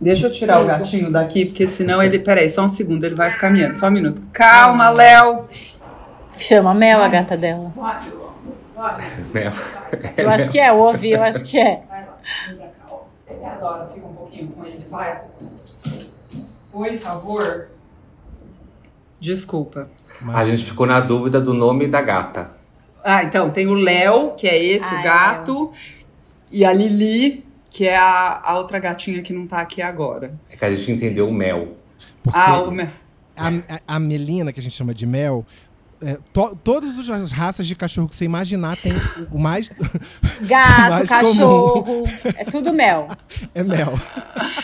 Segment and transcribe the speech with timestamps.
[0.00, 2.18] Deixa eu tirar o gatinho daqui, porque senão ele.
[2.18, 3.78] Peraí, só um segundo, ele vai ficar miando.
[3.78, 4.22] Só um minuto.
[4.32, 5.46] Calma, Léo.
[6.38, 7.72] Chama Mel a gata dela.
[9.32, 9.52] Mel.
[10.16, 11.82] Eu acho que é, eu ouvi, eu acho que é.
[11.88, 13.00] Vai lá, vem pra cá, ó.
[13.26, 14.86] Ele adora, fica um pouquinho com ele.
[14.90, 15.22] Vai.
[16.70, 17.68] Por favor.
[19.18, 19.88] Desculpa.
[20.28, 22.50] A gente ficou na dúvida do nome da gata.
[23.02, 25.72] Ah, então, tem o Léo, que é esse, Ah, o é gato.
[26.52, 27.45] E a Lili,
[27.76, 30.32] que é a, a outra gatinha que não tá aqui agora.
[30.48, 31.76] É que a gente entendeu o Mel.
[32.32, 32.88] Ah, o meu.
[33.36, 35.44] A, a- a Melina, que a gente chama de Mel,
[36.00, 38.92] é, to- todas as raças de cachorro que você imaginar tem
[39.30, 39.70] o mais.
[40.40, 43.08] Gato, Mais cachorro, é tudo Mel.
[43.54, 43.92] é Mel.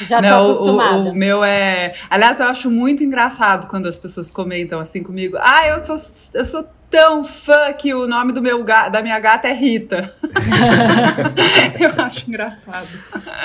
[0.09, 0.97] Já tô Não, o- acostumada.
[0.97, 1.95] o, o meu é.
[2.09, 5.37] Aliás, eu acho muito engraçado quando as pessoas comentam assim comigo.
[5.39, 5.97] Ah, eu sou,
[6.33, 10.13] eu sou tão fã que o nome do meu ga- da minha gata é Rita.
[11.81, 12.87] eu acho engraçado.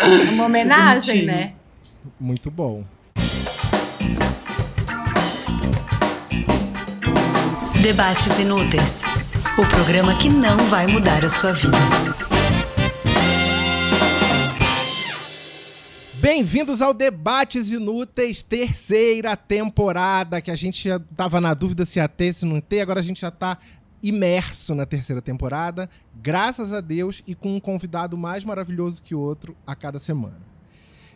[0.01, 1.25] É uma homenagem, Bonitinho.
[1.25, 1.53] né?
[2.19, 2.83] Muito bom.
[7.81, 9.01] Debates Inúteis
[9.57, 11.77] o programa que não vai mudar a sua vida.
[16.29, 22.07] Bem-vindos ao Debates Inúteis, terceira temporada, que a gente já tava na dúvida se ia
[22.09, 23.57] ter, se não ter, agora a gente já tá
[24.03, 29.55] imerso na terceira temporada, graças a Deus, e com um convidado mais maravilhoso que outro
[29.65, 30.41] a cada semana.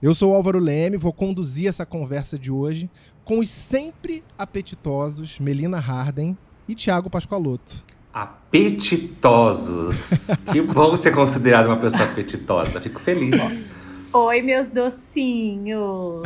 [0.01, 2.89] Eu sou o Álvaro Leme, vou conduzir essa conversa de hoje
[3.25, 6.37] com os sempre apetitosos Melina Harden
[6.69, 7.83] e Thiago Pascoaloto.
[8.13, 9.97] Apetitosos.
[10.53, 12.79] que bom ser considerado uma pessoa apetitosa.
[12.79, 13.35] Fico feliz.
[14.13, 16.21] Oi, meus docinhos.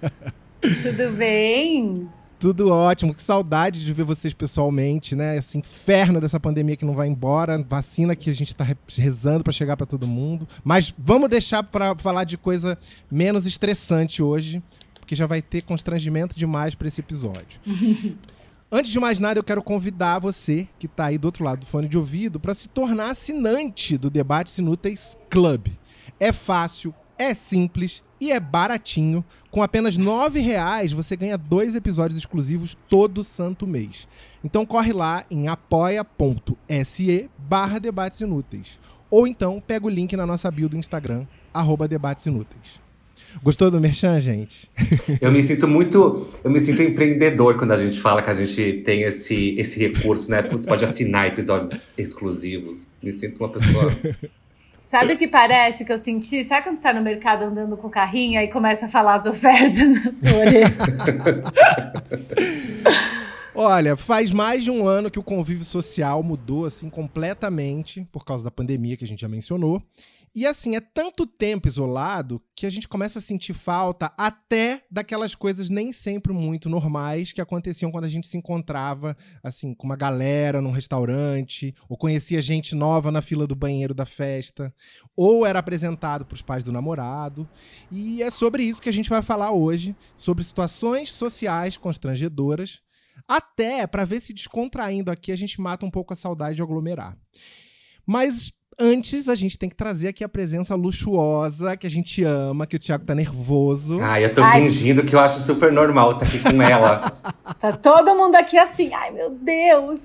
[0.60, 2.08] Tudo bem?
[2.38, 5.36] Tudo ótimo, que saudade de ver vocês pessoalmente, né?
[5.36, 9.44] Esse inferno dessa pandemia que não vai embora, vacina que a gente tá re- rezando
[9.44, 10.48] pra chegar pra todo mundo.
[10.64, 12.78] Mas vamos deixar pra falar de coisa
[13.10, 14.62] menos estressante hoje,
[14.98, 17.60] porque já vai ter constrangimento demais pra esse episódio.
[18.72, 21.66] Antes de mais nada, eu quero convidar você que tá aí do outro lado do
[21.66, 25.66] fone de ouvido pra se tornar assinante do Debates Inúteis Club.
[26.18, 29.22] É fácil, é simples e é baratinho.
[29.50, 34.08] Com apenas 9 reais você ganha dois episódios exclusivos todo santo mês.
[34.42, 38.78] Então corre lá em apoia.se barra debates inúteis.
[39.10, 42.80] Ou então pega o link na nossa bio do Instagram, arroba debates inúteis.
[43.42, 44.70] Gostou do Merchan, gente?
[45.20, 46.26] Eu me sinto muito.
[46.42, 50.30] Eu me sinto empreendedor quando a gente fala que a gente tem esse, esse recurso,
[50.30, 50.42] né?
[50.42, 52.86] Você pode assinar episódios exclusivos.
[53.02, 53.94] Me sinto uma pessoa.
[54.90, 56.42] Sabe o que parece que eu senti?
[56.42, 59.24] Sabe quando você tá no mercado andando com o carrinho e começa a falar as
[59.24, 60.74] ofertas na sua orelha?
[63.54, 68.42] Olha, faz mais de um ano que o convívio social mudou assim completamente por causa
[68.42, 69.80] da pandemia que a gente já mencionou.
[70.32, 75.34] E assim, é tanto tempo isolado que a gente começa a sentir falta até daquelas
[75.34, 79.96] coisas nem sempre muito normais que aconteciam quando a gente se encontrava, assim, com uma
[79.96, 84.72] galera num restaurante, ou conhecia gente nova na fila do banheiro da festa,
[85.16, 87.48] ou era apresentado para os pais do namorado.
[87.90, 92.80] E é sobre isso que a gente vai falar hoje, sobre situações sociais constrangedoras
[93.28, 97.16] até para ver se descontraindo aqui a gente mata um pouco a saudade de aglomerar.
[98.06, 102.66] Mas antes a gente tem que trazer aqui a presença luxuosa que a gente ama,
[102.66, 104.00] que o Thiago tá nervoso.
[104.00, 104.62] Ai, eu tô Ai.
[104.62, 107.12] fingindo que eu acho super normal estar aqui com ela.
[107.60, 110.00] Tá todo mundo aqui assim, ai meu Deus.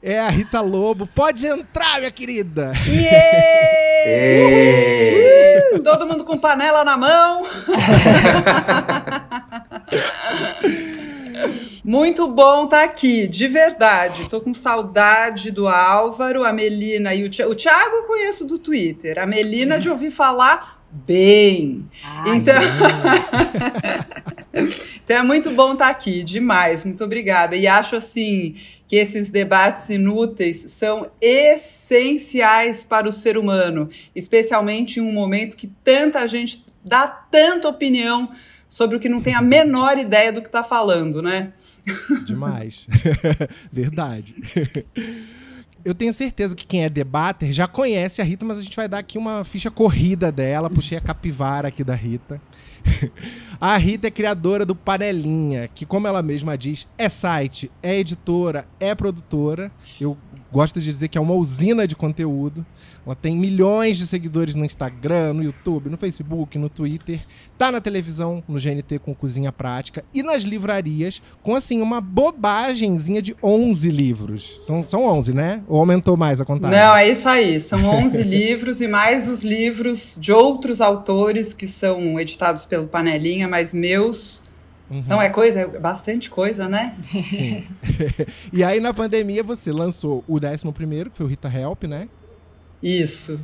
[0.00, 1.08] É a Rita Lobo.
[1.08, 2.72] Pode entrar, minha querida.
[2.86, 4.20] Yeah!
[5.82, 7.42] Todo mundo com panela na mão.
[11.84, 14.28] Muito bom estar aqui, de verdade.
[14.28, 17.52] Tô com saudade do Álvaro, a Melina e o Thiago.
[17.52, 21.88] O Thiago eu conheço do Twitter, a Melina de ouvir falar bem.
[22.04, 22.54] Ai, Então...
[25.04, 26.84] então é muito bom estar aqui, demais.
[26.84, 27.56] Muito obrigada.
[27.56, 35.02] E acho assim que esses debates inúteis são essenciais para o ser humano, especialmente em
[35.02, 38.30] um momento que tanta gente dá tanta opinião
[38.70, 41.52] sobre o que não tem a menor ideia do que está falando, né?
[42.24, 42.86] Demais.
[43.70, 44.36] Verdade.
[45.84, 48.88] Eu tenho certeza que quem é debater já conhece a Rita, mas a gente vai
[48.88, 50.70] dar aqui uma ficha corrida dela.
[50.70, 52.40] Puxei a capivara aqui da Rita.
[53.60, 58.66] A Rita é criadora do Panelinha, que, como ela mesma diz, é site, é editora,
[58.78, 59.70] é produtora.
[60.00, 60.16] Eu
[60.50, 62.64] gosto de dizer que é uma usina de conteúdo.
[63.04, 67.20] Ela tem milhões de seguidores no Instagram, no YouTube, no Facebook, no Twitter.
[67.56, 70.04] Tá na televisão, no GNT com Cozinha Prática.
[70.12, 74.58] E nas livrarias, com assim, uma bobagemzinha de 11 livros.
[74.60, 75.62] São, são 11, né?
[75.66, 76.78] Ou aumentou mais a contagem?
[76.78, 77.58] Não, é isso aí.
[77.58, 83.48] São 11 livros e mais os livros de outros autores que são editados pelo Panelinha,
[83.48, 84.40] mas meus
[84.90, 85.00] Uhum.
[85.00, 86.96] São, é coisa, é bastante coisa, né?
[87.08, 87.64] Sim.
[88.52, 92.08] e aí, na pandemia, você lançou o 11 primeiro, que foi o Rita Help, né?
[92.82, 93.40] Isso.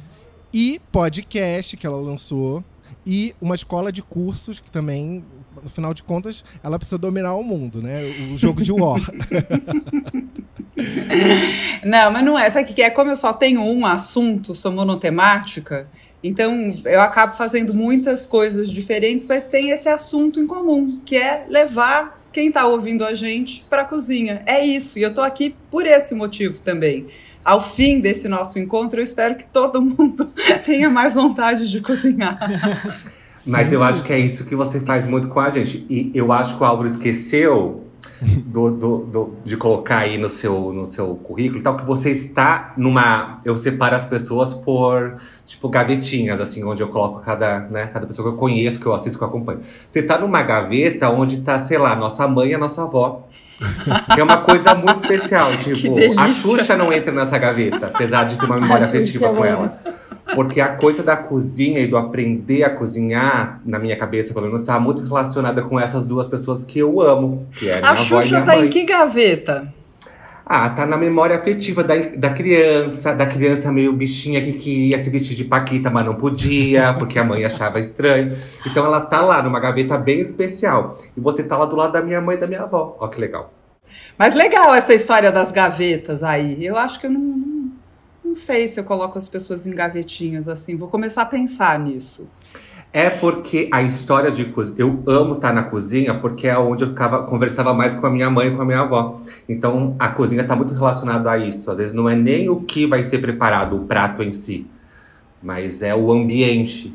[0.52, 2.64] E podcast, que ela lançou.
[3.06, 5.24] E uma escola de cursos, que também,
[5.62, 8.02] no final de contas, ela precisa dominar o mundo, né?
[8.32, 9.00] O jogo de War.
[11.84, 12.50] não, mas não é.
[12.50, 12.90] Sabe o que é?
[12.90, 15.88] Como eu só tenho um assunto, sou monotemática,
[16.26, 21.46] então, eu acabo fazendo muitas coisas diferentes, mas tem esse assunto em comum, que é
[21.48, 24.42] levar quem está ouvindo a gente para a cozinha.
[24.44, 27.06] É isso, e eu estou aqui por esse motivo também.
[27.46, 30.28] Ao fim desse nosso encontro, eu espero que todo mundo
[30.66, 32.37] tenha mais vontade de cozinhar.
[33.46, 35.87] Mas eu acho que é isso que você faz muito com a gente.
[35.88, 37.85] E eu acho que o Álvaro esqueceu
[38.23, 42.11] do, do, do, de colocar aí no seu, no seu currículo e tal, que você
[42.11, 43.41] está numa.
[43.44, 48.29] Eu separo as pessoas por, tipo, gavetinhas, assim, onde eu coloco cada, né, cada pessoa
[48.29, 49.61] que eu conheço, que eu assisto, que eu acompanho.
[49.88, 53.29] Você está numa gaveta onde está, sei lá, nossa mãe e a nossa avó.
[54.17, 55.50] é uma coisa muito especial.
[55.56, 59.79] Tipo, a Xuxa não entra nessa gaveta, apesar de ter uma memória afetiva com ela.
[60.36, 64.60] Porque a coisa da cozinha e do aprender a cozinhar, na minha cabeça, pelo menos,
[64.60, 68.02] estava muito relacionada com essas duas pessoas que eu amo, que é minha a avó
[68.02, 68.66] Xuxa e minha tá mãe.
[68.66, 69.72] em que gaveta?
[70.44, 75.08] Ah, tá na memória afetiva da, da criança, da criança meio bichinha que queria se
[75.08, 78.36] vestir de Paquita, mas não podia, porque a mãe achava estranho.
[78.66, 80.98] Então ela tá lá numa gaveta bem especial.
[81.16, 82.94] E você tá lá do lado da minha mãe e da minha avó.
[83.00, 83.52] Ó, que legal.
[84.18, 86.64] Mas legal essa história das gavetas aí.
[86.64, 87.56] Eu acho que eu não
[88.36, 90.76] sei se eu coloco as pessoas em gavetinhas assim.
[90.76, 92.28] Vou começar a pensar nisso.
[92.92, 94.78] É porque a história de cozinha.
[94.78, 98.30] Eu amo estar na cozinha porque é onde eu ficava, conversava mais com a minha
[98.30, 99.20] mãe e com a minha avó.
[99.48, 101.70] Então a cozinha está muito relacionada a isso.
[101.70, 104.66] Às vezes não é nem o que vai ser preparado, o prato em si,
[105.42, 106.94] mas é o ambiente.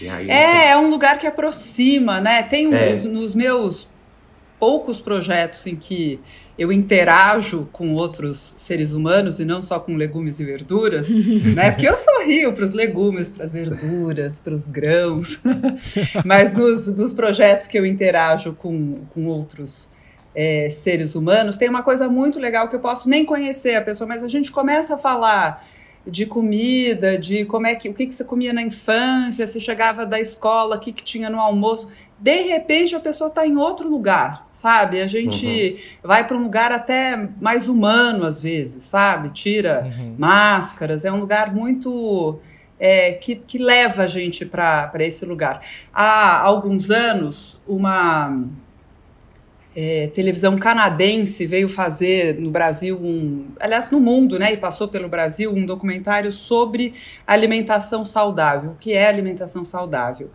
[0.00, 0.68] Aí, é, assim...
[0.70, 2.42] é um lugar que aproxima, né?
[2.42, 2.92] Tem é.
[2.92, 3.88] uns, nos meus
[4.58, 6.20] poucos projetos em que
[6.58, 11.08] eu interajo com outros seres humanos e não só com legumes e verduras,
[11.54, 11.70] né?
[11.70, 15.38] Porque eu sorrio para os legumes, para as verduras, para os grãos,
[16.24, 19.90] mas nos, nos projetos que eu interajo com, com outros
[20.34, 24.06] é, seres humanos, tem uma coisa muito legal que eu posso nem conhecer a pessoa,
[24.06, 25.66] mas a gente começa a falar
[26.06, 30.06] de comida, de como é que o que, que você comia na infância, você chegava
[30.06, 31.88] da escola, o que, que tinha no almoço
[32.20, 35.00] de repente a pessoa está em outro lugar, sabe?
[35.00, 36.08] A gente uhum.
[36.08, 39.30] vai para um lugar até mais humano às vezes, sabe?
[39.30, 40.14] Tira uhum.
[40.18, 42.38] máscaras, é um lugar muito.
[42.82, 45.60] É, que, que leva a gente para esse lugar.
[45.92, 48.42] Há alguns anos, uma
[49.82, 55.08] é, televisão canadense veio fazer no Brasil um, aliás no mundo, né, e passou pelo
[55.08, 56.92] Brasil um documentário sobre
[57.26, 58.72] alimentação saudável.
[58.72, 60.30] O que é alimentação saudável?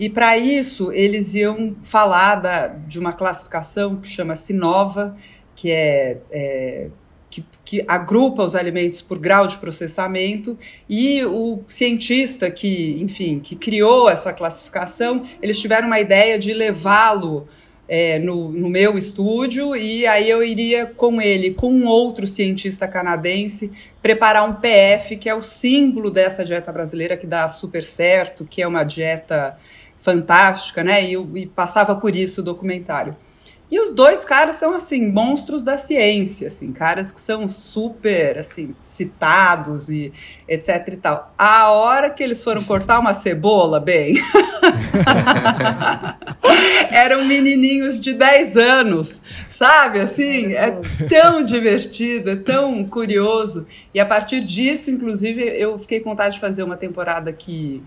[0.00, 5.14] E para isso, eles iam falar da, de uma classificação que chama Sinova,
[5.54, 6.88] que é, é
[7.28, 10.56] que, que, agrupa os alimentos por grau de processamento,
[10.88, 17.46] e o cientista que, enfim, que criou essa classificação, eles tiveram uma ideia de levá-lo
[17.88, 22.88] é, no, no, meu estúdio, e aí eu iria com ele, com um outro cientista
[22.88, 23.70] canadense,
[24.02, 28.60] preparar um PF, que é o símbolo dessa dieta brasileira que dá super certo, que
[28.60, 29.56] é uma dieta
[29.96, 31.04] fantástica, né?
[31.04, 33.16] E, e passava por isso o documentário.
[33.68, 38.76] E os dois caras são assim monstros da ciência, assim, caras que são super assim
[38.80, 40.12] citados e
[40.48, 41.34] etc e tal.
[41.36, 44.14] A hora que eles foram cortar uma cebola, bem,
[46.92, 49.98] eram menininhos de 10 anos, sabe?
[49.98, 50.70] Assim, é
[51.08, 53.66] tão divertido, é tão curioso.
[53.92, 57.82] E a partir disso, inclusive, eu fiquei com vontade de fazer uma temporada que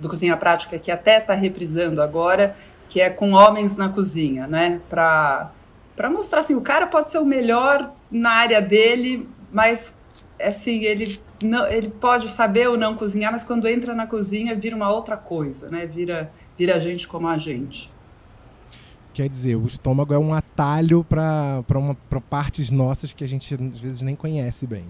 [0.00, 2.56] do Cozinha Prática, que até está reprisando agora,
[2.90, 4.80] que é com homens na cozinha, né?
[4.88, 5.52] Para
[6.10, 9.94] mostrar assim, o cara pode ser o melhor na área dele, mas
[10.42, 14.74] assim, ele, não, ele pode saber ou não cozinhar, mas quando entra na cozinha vira
[14.74, 15.86] uma outra coisa, né?
[15.86, 17.92] Vira, vira gente como a gente.
[19.14, 21.62] Quer dizer, o estômago é um atalho para
[22.28, 24.84] partes nossas que a gente às vezes nem conhece bem.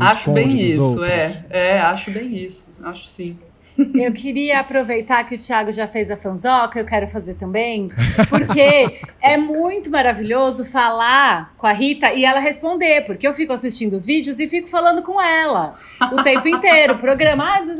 [0.00, 1.80] acho bem isso, é, é.
[1.80, 2.66] Acho bem isso.
[2.82, 3.36] Acho sim.
[3.78, 7.90] Eu queria aproveitar que o Thiago já fez a fanzoca, eu quero fazer também,
[8.28, 13.94] porque é muito maravilhoso falar com a Rita e ela responder, porque eu fico assistindo
[13.94, 15.78] os vídeos e fico falando com ela
[16.12, 17.74] o tempo inteiro, programado.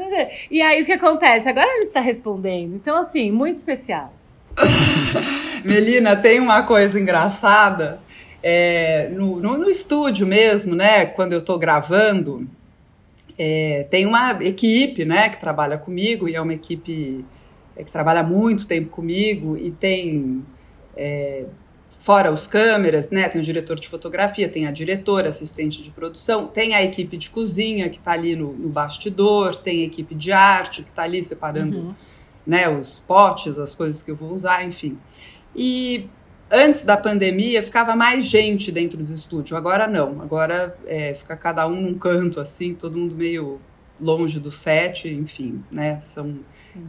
[0.51, 1.49] E aí o que acontece?
[1.49, 2.75] Agora ela está respondendo.
[2.75, 4.13] Então, assim, muito especial.
[5.65, 8.01] Melina, tem uma coisa engraçada.
[8.45, 11.07] É, no, no, no estúdio mesmo, né?
[11.07, 12.49] Quando eu estou gravando
[13.39, 17.25] é, tem uma equipe né, que trabalha comigo, e é uma equipe
[17.77, 20.45] é, que trabalha muito tempo comigo, e tem,
[20.97, 21.45] é,
[21.99, 26.47] fora os câmeras, né, tem o diretor de fotografia, tem a diretora, assistente de produção,
[26.47, 30.33] tem a equipe de cozinha que está ali no, no, bastidor, tem a equipe de
[30.33, 31.95] arte que está ali separando uhum.
[32.47, 34.99] né, os potes, as coisas que eu vou usar, enfim.
[35.55, 36.09] E
[36.55, 39.57] Antes da pandemia, ficava mais gente dentro do estúdio.
[39.57, 40.21] Agora não.
[40.21, 43.59] Agora é, fica cada um num canto, assim, todo mundo meio
[43.99, 45.99] longe do set, enfim, né?
[46.03, 46.41] São,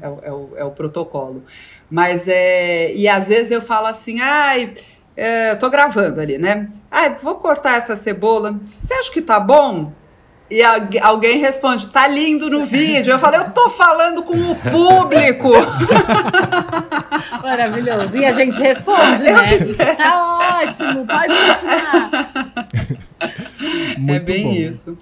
[0.02, 1.46] é, é, o, é o protocolo.
[1.90, 2.94] Mas é.
[2.94, 4.74] E às vezes eu falo assim, ai.
[5.16, 6.70] É, eu tô gravando ali, né?
[6.92, 8.60] Ai, vou cortar essa cebola.
[8.82, 9.94] Você acha que tá bom?
[10.52, 10.62] E
[11.02, 13.14] alguém responde, tá lindo no vídeo.
[13.14, 15.52] Eu falei, eu tô falando com o público.
[17.44, 18.18] Maravilhoso.
[18.18, 19.58] E a gente responde, eu né?
[19.58, 19.98] Quiser.
[19.98, 22.10] Tá ótimo, pode continuar.
[24.08, 24.54] é bem bom.
[24.54, 24.98] isso.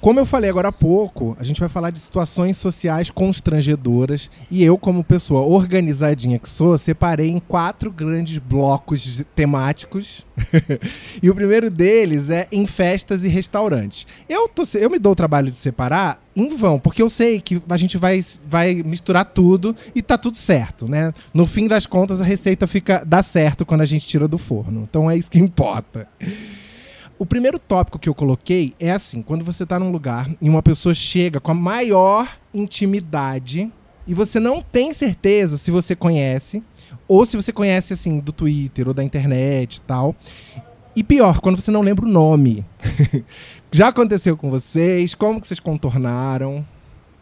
[0.00, 4.64] Como eu falei agora há pouco, a gente vai falar de situações sociais constrangedoras e
[4.64, 10.24] eu, como pessoa organizadinha que sou, separei em quatro grandes blocos temáticos.
[11.22, 14.06] e o primeiro deles é em festas e restaurantes.
[14.26, 17.60] Eu, tô, eu me dou o trabalho de separar em vão, porque eu sei que
[17.68, 21.12] a gente vai, vai misturar tudo e tá tudo certo, né?
[21.34, 24.86] No fim das contas, a receita fica dá certo quando a gente tira do forno.
[24.88, 26.08] Então é isso que importa.
[27.20, 30.62] O primeiro tópico que eu coloquei é assim: quando você está num lugar e uma
[30.62, 33.70] pessoa chega com a maior intimidade
[34.06, 36.62] e você não tem certeza se você conhece
[37.06, 40.16] ou se você conhece assim do Twitter ou da internet e tal.
[40.96, 42.64] E pior, quando você não lembra o nome.
[43.70, 45.14] Já aconteceu com vocês?
[45.14, 46.66] Como que vocês contornaram?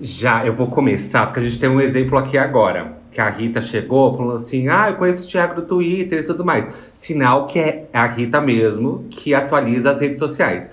[0.01, 2.97] Já, eu vou começar, porque a gente tem um exemplo aqui agora.
[3.11, 6.45] Que a Rita chegou falando assim: Ah, eu conheço o Thiago do Twitter e tudo
[6.45, 6.93] mais.
[6.95, 10.71] Sinal que é a Rita mesmo que atualiza as redes sociais.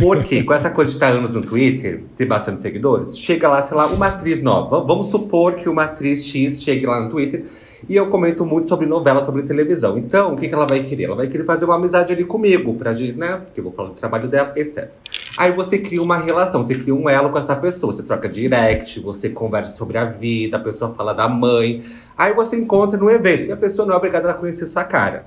[0.00, 3.76] Porque com essa coisa de estar anos no Twitter, ter bastante seguidores, chega lá, sei
[3.76, 4.82] lá, uma atriz nova.
[4.84, 7.44] Vamos supor que uma atriz X chegue lá no Twitter
[7.88, 9.98] e eu comento muito sobre novela, sobre televisão.
[9.98, 11.04] Então, o que, que ela vai querer?
[11.04, 13.36] Ela vai querer fazer uma amizade ali comigo, pra gente, né?
[13.44, 14.90] Porque eu vou falar do trabalho dela, etc.
[15.36, 17.92] Aí você cria uma relação, você cria um elo com essa pessoa.
[17.92, 21.82] Você troca direct, você conversa sobre a vida, a pessoa fala da mãe.
[22.16, 25.26] Aí você encontra no evento e a pessoa não é obrigada a conhecer sua cara.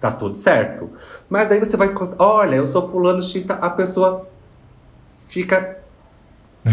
[0.00, 0.90] Tá tudo certo.
[1.28, 3.54] Mas aí você vai contar, olha, eu sou fulano X, tá?
[3.54, 4.28] a pessoa
[5.26, 5.77] fica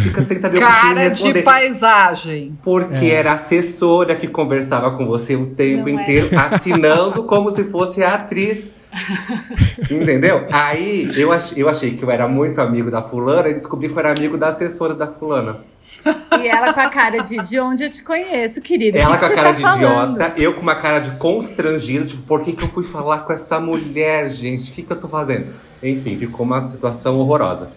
[0.03, 1.33] Fica sem saber Cara o que responder.
[1.33, 2.57] de paisagem.
[2.63, 3.13] Porque é.
[3.13, 6.01] era a assessora que conversava com você o tempo Não é.
[6.03, 6.37] inteiro, é.
[6.37, 8.73] assinando como se fosse a atriz.
[9.91, 10.47] Entendeu?
[10.51, 13.93] Aí eu, ach, eu achei que eu era muito amigo da fulana e descobri que
[13.93, 15.57] eu era amigo da assessora da fulana.
[16.39, 18.97] E ela com a cara de de onde eu te conheço, querida.
[18.97, 20.15] Ela com a cara tá de falando?
[20.15, 23.33] idiota, eu com uma cara de constrangido, tipo, por que, que eu fui falar com
[23.33, 24.69] essa mulher, gente?
[24.69, 25.47] O que, que eu tô fazendo?
[25.81, 27.71] Enfim, ficou uma situação horrorosa.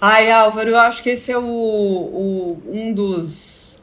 [0.00, 3.82] Ai, Álvaro, eu acho que esse é o, o, um dos,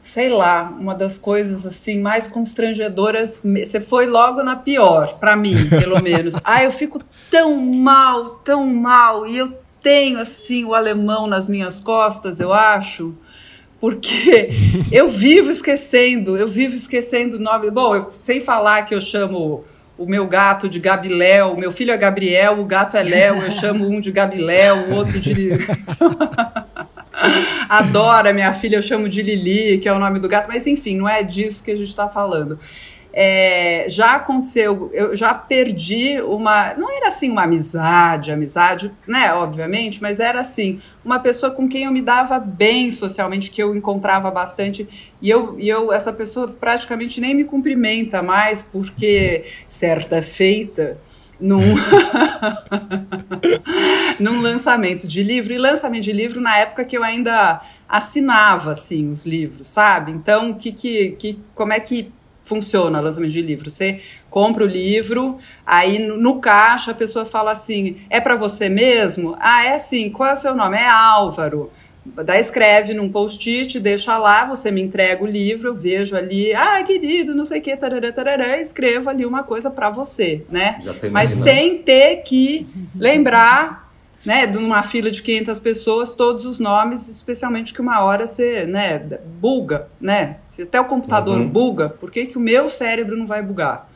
[0.00, 3.40] sei lá, uma das coisas assim mais constrangedoras.
[3.42, 6.34] Você foi logo na pior, para mim, pelo menos.
[6.44, 11.80] Ai, eu fico tão mal, tão mal, e eu tenho assim o alemão nas minhas
[11.80, 13.16] costas, eu acho
[13.80, 14.50] porque
[14.90, 17.70] eu vivo esquecendo, eu vivo esquecendo o nome.
[17.70, 19.64] Bom, eu, sem falar que eu chamo
[19.98, 23.86] o meu gato de Gabiléu, meu filho é Gabriel, o gato é Léo, eu chamo
[23.86, 25.50] um de Gabiléu, o outro de.
[27.68, 30.96] Adora minha filha, eu chamo de Lili, que é o nome do gato, mas enfim,
[30.96, 32.60] não é disso que a gente está falando.
[33.20, 36.74] É, já aconteceu, eu já perdi uma.
[36.74, 39.34] Não era assim uma amizade, amizade, né?
[39.34, 43.74] Obviamente, mas era assim, uma pessoa com quem eu me dava bem socialmente, que eu
[43.74, 44.88] encontrava bastante.
[45.20, 50.96] E eu, e eu essa pessoa praticamente nem me cumprimenta mais, porque certa feita
[51.40, 51.74] num,
[54.20, 59.10] num lançamento de livro, e lançamento de livro na época que eu ainda assinava assim
[59.10, 60.12] os livros, sabe?
[60.12, 62.12] Então, que, que, que, como é que
[62.48, 63.70] funciona lançamento de livro.
[63.70, 64.00] Você
[64.30, 69.36] compra o livro, aí no, no caixa a pessoa fala assim: é para você mesmo?
[69.38, 70.10] Ah, é sim.
[70.10, 70.76] Qual é o seu nome?
[70.76, 71.70] É Álvaro.
[72.24, 76.82] Daí escreve num post-it, deixa lá, você me entrega o livro, eu vejo ali, ah,
[76.82, 80.80] querido, não sei o que, tarará, tarará, escrevo ali uma coisa para você, né?
[81.12, 83.92] Mas sem ter que lembrar
[84.24, 88.98] né, numa fila de 500 pessoas, todos os nomes, especialmente que uma hora você, né,
[89.40, 90.36] buga, né?
[90.58, 91.48] Se até o computador Uhum.
[91.48, 93.88] buga, por que, que o meu cérebro não vai bugar?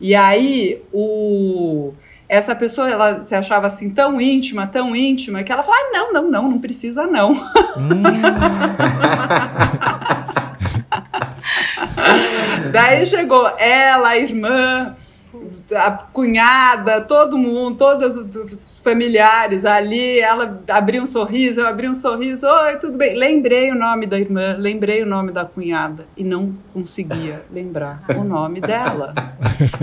[0.00, 1.92] E aí, o
[2.28, 6.12] essa pessoa, ela se achava assim tão íntima, tão íntima, que ela falava, ah, não,
[6.12, 7.30] não, não, não precisa não.
[7.32, 8.02] Hum,
[12.72, 14.96] Daí chegou ela, a irmã,
[15.74, 20.20] a cunhada, todo mundo, todos os familiares ali.
[20.20, 22.46] Ela abriu um sorriso, eu abri um sorriso.
[22.46, 23.16] Oi, tudo bem?
[23.16, 28.24] Lembrei o nome da irmã, lembrei o nome da cunhada e não conseguia lembrar o
[28.24, 29.14] nome dela.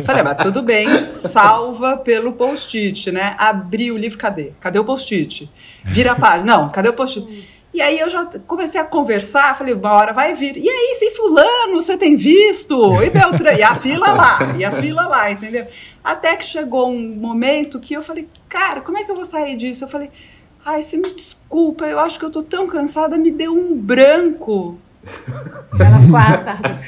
[0.04, 3.36] Falei, mas tudo bem, salva pelo post-it, né?
[3.38, 4.54] Abri o livro, cadê?
[4.60, 5.50] Cadê o post-it?
[5.84, 6.58] Vira a página.
[6.58, 7.55] Não, cadê o post-it?
[7.76, 10.56] E aí eu já comecei a conversar, falei, uma hora vai vir.
[10.56, 13.04] E aí, se fulano, você tem visto?
[13.04, 15.68] E Beltrano, e a fila lá, e a fila lá, entendeu?
[16.02, 19.58] Até que chegou um momento que eu falei, cara, como é que eu vou sair
[19.58, 19.84] disso?
[19.84, 20.10] Eu falei,
[20.64, 24.80] ai, você me desculpa, eu acho que eu tô tão cansada, me deu um branco.
[25.78, 26.80] Ela assada.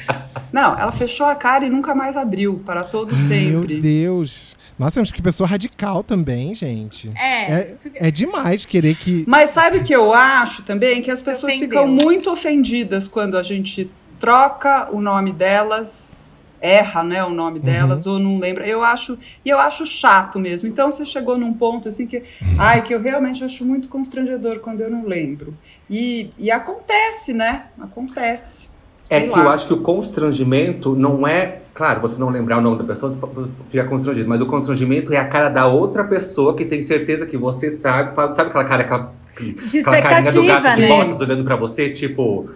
[0.50, 3.78] Não, ela fechou a cara e nunca mais abriu, para todo Meu sempre.
[3.78, 4.56] Deus.
[4.78, 7.10] Nossa, mas que pessoa radical também, gente.
[7.16, 7.52] É.
[7.52, 9.24] É, é demais querer que.
[9.26, 11.02] Mas sabe o que eu acho também?
[11.02, 11.68] Que as pessoas ofendeu.
[11.68, 18.06] ficam muito ofendidas quando a gente troca o nome delas, erra, né, o nome delas,
[18.06, 18.66] ou não lembra.
[18.66, 20.68] Eu acho, e eu acho chato mesmo.
[20.68, 22.22] Então você chegou num ponto assim que,
[22.58, 25.56] ai, que eu realmente acho muito constrangedor quando eu não lembro.
[25.88, 27.66] E, e acontece, né?
[27.80, 28.67] Acontece.
[29.10, 29.44] É Sei que lá.
[29.44, 31.60] eu acho que o constrangimento não é.
[31.72, 34.28] Claro, você não lembrar o nome da pessoa, você fica constrangido.
[34.28, 38.14] Mas o constrangimento é a cara da outra pessoa que tem certeza que você sabe.
[38.34, 39.10] Sabe aquela cara, aquela,
[39.40, 40.88] De aquela carinha do gato de né?
[40.88, 42.48] botas olhando pra você, tipo.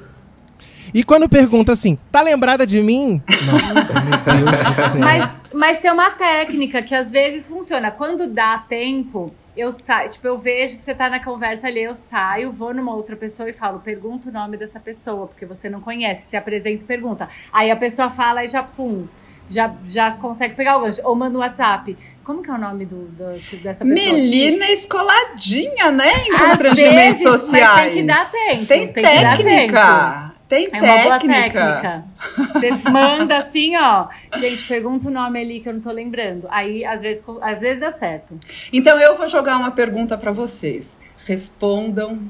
[0.93, 3.23] E quando pergunta assim, tá lembrada de mim?
[3.51, 5.01] Nossa, meu Deus do céu.
[5.01, 7.91] Mas, mas tem uma técnica que às vezes funciona.
[7.91, 10.11] Quando dá tempo, eu saio.
[10.11, 13.49] Tipo, eu vejo que você tá na conversa ali, eu saio, vou numa outra pessoa
[13.49, 16.27] e falo, pergunta o nome dessa pessoa, porque você não conhece.
[16.29, 17.29] Se apresenta e pergunta.
[17.53, 19.07] Aí a pessoa fala e já pum.
[19.51, 21.01] Já, já consegue pegar o gancho.
[21.05, 21.97] Ou manda um WhatsApp.
[22.25, 24.13] Como que é o nome do, do- dessa pessoa?
[24.17, 26.11] Menina escoladinha, né?
[26.27, 27.83] Em constrangimentos vezes, mas sociais.
[27.83, 30.32] tem que dar tempo, Tem, tem técnica.
[30.53, 31.51] Tem É uma boa técnica.
[31.81, 32.05] técnica.
[32.53, 34.07] Você manda assim, ó.
[34.37, 36.47] Gente, pergunta o nome ali que eu não tô lembrando.
[36.51, 38.39] Aí, às vezes, às vezes dá certo.
[38.71, 40.95] Então eu vou jogar uma pergunta para vocês.
[41.27, 42.21] Respondam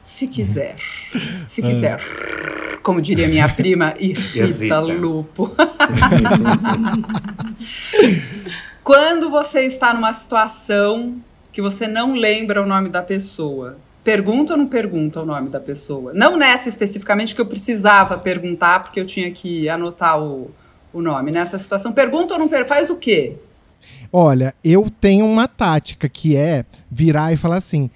[0.00, 0.76] se quiser.
[1.44, 1.98] Se quiser.
[2.84, 4.78] Como diria minha prima Irrita.
[4.78, 5.50] Lupo.
[8.84, 11.16] Quando você está numa situação
[11.50, 15.60] que você não lembra o nome da pessoa, pergunta ou não pergunta o nome da
[15.60, 16.12] pessoa?
[16.12, 20.50] Não nessa especificamente que eu precisava perguntar, porque eu tinha que anotar o,
[20.92, 21.30] o nome.
[21.30, 22.74] Nessa situação, pergunta ou não pergunta?
[22.74, 23.36] Faz o quê?
[24.12, 27.90] Olha, eu tenho uma tática que é virar e falar assim: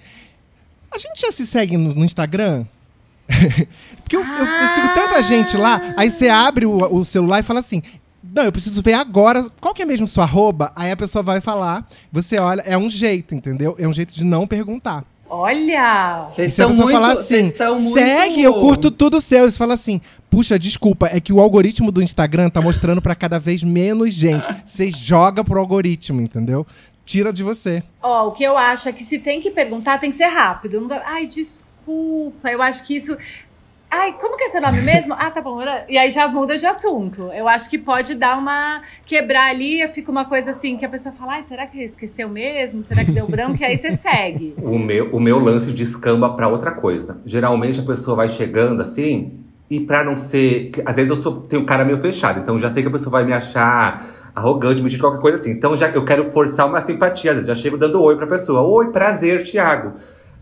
[0.91, 2.65] a gente já se segue no, no Instagram?
[4.01, 7.43] Porque eu, eu- eu sigo tanta gente lá, aí você abre o, o celular e
[7.43, 7.81] fala assim.
[8.29, 9.49] Não, eu preciso ver agora.
[9.61, 10.71] Qual que é mesmo sua arroba?
[10.75, 13.75] Aí a pessoa vai falar, você olha, é um jeito, entendeu?
[13.79, 15.05] É um jeito de não perguntar.
[15.29, 16.23] Olha!
[16.25, 17.93] Vocês estão muito, falar vocês assim, estão muito...
[17.93, 19.45] segue, eu curto tudo seu.
[19.45, 23.15] E você fala assim, puxa, desculpa, é que o algoritmo do Instagram tá mostrando pra
[23.15, 24.47] cada vez menos gente.
[24.65, 26.65] Você joga pro algoritmo, entendeu?
[27.05, 27.83] Tira de você.
[28.01, 30.81] Ó, o que eu acho é que se tem que perguntar, tem que ser rápido.
[30.81, 32.49] Não dá- Ai, desculpa.
[32.51, 33.17] Eu acho que isso.
[33.89, 35.13] Ai, como que é seu nome mesmo?
[35.17, 35.59] Ah, tá bom.
[35.87, 37.31] E aí já muda de assunto.
[37.33, 38.81] Eu acho que pode dar uma.
[39.05, 42.83] quebrar ali, fica uma coisa assim, que a pessoa fala, ai, será que esqueceu mesmo?
[42.83, 43.61] Será que deu branco?
[43.61, 44.55] E aí você segue.
[44.61, 47.21] O meu, o meu lance descamba pra outra coisa.
[47.25, 50.71] Geralmente a pessoa vai chegando assim, e pra não ser.
[50.85, 53.23] Às vezes eu sou, tenho cara meio fechado, então já sei que a pessoa vai
[53.23, 55.51] me achar arrogante, metido qualquer coisa assim.
[55.51, 57.31] Então já eu quero forçar uma simpatia.
[57.31, 58.61] Às vezes já chego dando oi pra pessoa.
[58.61, 59.93] Oi, prazer, Thiago.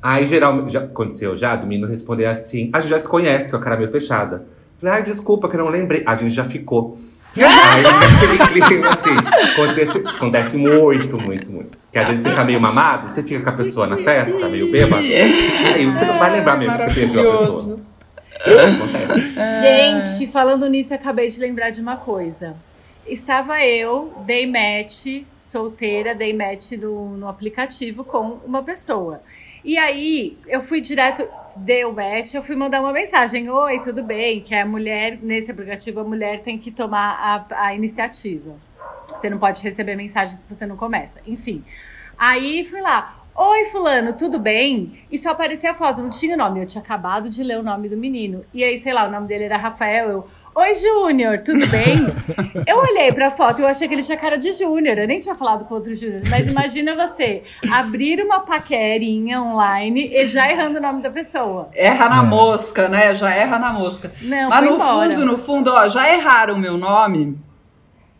[0.01, 0.73] Aí geralmente.
[0.73, 2.69] Já aconteceu já, do menino responder assim.
[2.73, 4.45] A gente já se conhece com a cara meio fechada.
[4.79, 6.03] Falei, ai, desculpa que eu não lembrei.
[6.05, 6.97] A gente já ficou.
[7.35, 9.51] Aí aquele clima assim.
[9.51, 11.77] Acontece, acontece muito, muito, muito.
[11.77, 14.71] Porque às vezes você tá meio mamado, você fica com a pessoa na festa, meio
[14.71, 15.03] bêbado.
[15.03, 17.45] E aí você não vai lembrar mesmo que você beijou a pessoa.
[17.51, 17.95] Maravilhoso.
[18.45, 19.35] Acontece.
[19.61, 22.55] Gente, falando nisso, acabei de lembrar de uma coisa.
[23.07, 29.21] Estava eu, dei match, solteira, dei match no, no aplicativo com uma pessoa.
[29.65, 33.49] E aí, eu fui direto, dei o match, eu fui mandar uma mensagem.
[33.49, 34.39] Oi, tudo bem?
[34.39, 38.55] Que a mulher, nesse aplicativo, a mulher tem que tomar a, a iniciativa.
[39.07, 41.19] Você não pode receber mensagem se você não começa.
[41.25, 41.65] Enfim.
[42.15, 43.25] Aí fui lá.
[43.33, 44.99] Oi, fulano, tudo bem?
[45.11, 46.59] E só aparecia a foto, não tinha nome.
[46.59, 48.45] Eu tinha acabado de ler o nome do menino.
[48.53, 50.09] E aí, sei lá, o nome dele era Rafael.
[50.09, 51.97] Eu, Oi, Júnior, tudo bem?
[52.65, 54.97] eu olhei pra foto e eu achei que ele tinha cara de Júnior.
[54.97, 56.21] Eu nem tinha falado com outro Júnior.
[56.29, 61.67] Mas imagina você abrir uma paquerinha online e já errando o nome da pessoa.
[61.73, 62.25] Erra na é.
[62.25, 63.13] mosca, né?
[63.13, 64.13] Já erra na mosca.
[64.21, 65.09] Não, mas no embora.
[65.09, 67.37] fundo, no fundo, ó, já erraram o meu nome.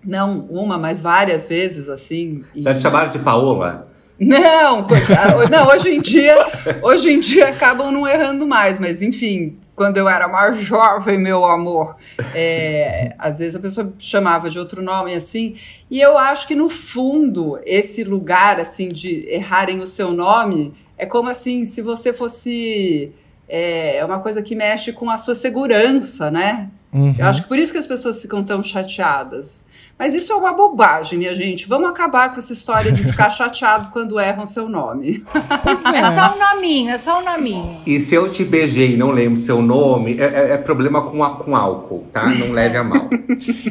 [0.04, 2.42] Não uma, mas várias vezes, assim.
[2.54, 3.88] Já te chamaram de Paola?
[4.20, 4.86] Não,
[5.52, 6.36] não, hoje em dia,
[6.82, 11.44] hoje em dia acabam não errando mais, mas enfim, quando eu era mais jovem, meu
[11.44, 11.98] amor,
[12.34, 15.56] é, às vezes a pessoa chamava de outro nome assim,
[15.92, 21.06] e eu acho que no fundo esse lugar assim de errarem o seu nome é
[21.06, 23.12] como assim se você fosse
[23.50, 26.70] é, é uma coisa que mexe com a sua segurança, né?
[26.94, 27.16] Uhum.
[27.18, 29.66] Eu acho que por isso que as pessoas ficam tão chateadas.
[29.98, 31.70] Mas isso é uma bobagem, minha gente.
[31.70, 35.24] Vamos acabar com essa história de ficar chateado quando erram seu nome.
[35.34, 36.00] É.
[36.00, 37.78] é só um nominho, é só um nominho.
[37.86, 41.24] E se eu te beijei e não lembro seu nome, é, é, é problema com,
[41.24, 42.30] a, com álcool, tá?
[42.30, 43.10] Não leve a mal.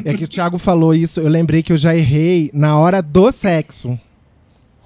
[0.03, 3.31] É que o Thiago falou isso, eu lembrei que eu já errei na hora do
[3.31, 3.99] sexo.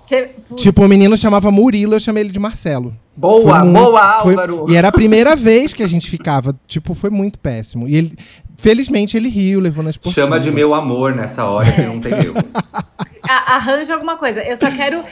[0.10, 2.96] Cê, tipo, o menino chamava Murilo, eu chamei ele de Marcelo.
[3.16, 4.66] Boa, muito, boa, Álvaro.
[4.66, 6.60] Foi, e era a primeira vez que a gente ficava.
[6.66, 7.88] Tipo, foi muito péssimo.
[7.88, 8.18] E ele,
[8.58, 10.26] felizmente, ele riu, levou na esportiva.
[10.26, 12.34] Chama de meu amor nessa hora que não tem eu.
[13.30, 14.42] Arranja alguma coisa.
[14.42, 15.04] Eu só quero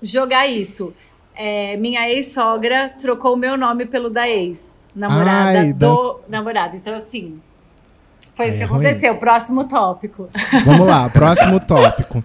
[0.00, 0.94] jogar isso.
[1.34, 4.86] É, minha ex-sogra trocou o meu nome pelo da ex.
[4.94, 6.38] Namorada Ai, do da...
[6.38, 6.76] namorado.
[6.76, 7.42] Então, assim.
[8.32, 9.10] Foi isso é que aconteceu.
[9.10, 9.20] Ruim.
[9.20, 10.30] Próximo tópico.
[10.64, 12.24] Vamos lá, próximo tópico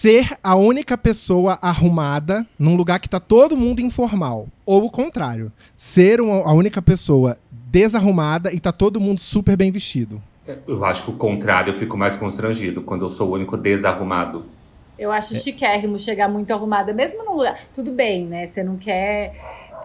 [0.00, 4.48] ser a única pessoa arrumada num lugar que tá todo mundo informal.
[4.64, 9.70] Ou o contrário, ser uma, a única pessoa desarrumada e tá todo mundo super bem
[9.70, 10.22] vestido.
[10.66, 14.46] Eu acho que o contrário eu fico mais constrangido quando eu sou o único desarrumado.
[14.98, 15.38] Eu acho é.
[15.38, 17.58] chiquérrimo chegar muito arrumada, mesmo num lugar.
[17.74, 18.46] Tudo bem, né?
[18.46, 19.34] Você não quer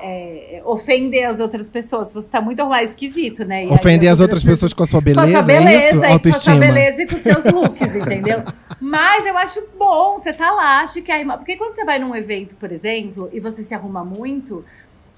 [0.07, 2.13] é, ofender as outras pessoas.
[2.13, 3.65] Você tá muito arrumado, esquisito, né?
[3.65, 6.11] E ofender as, as outras pessoas, com a sua beleza, com a sua beleza, é?
[6.11, 6.31] Autoestima.
[6.31, 8.43] com a sua beleza e com seus looks, entendeu?
[8.79, 12.15] Mas eu acho bom, você tá lá, acho que é Porque quando você vai num
[12.15, 14.63] evento, por exemplo, e você se arruma muito,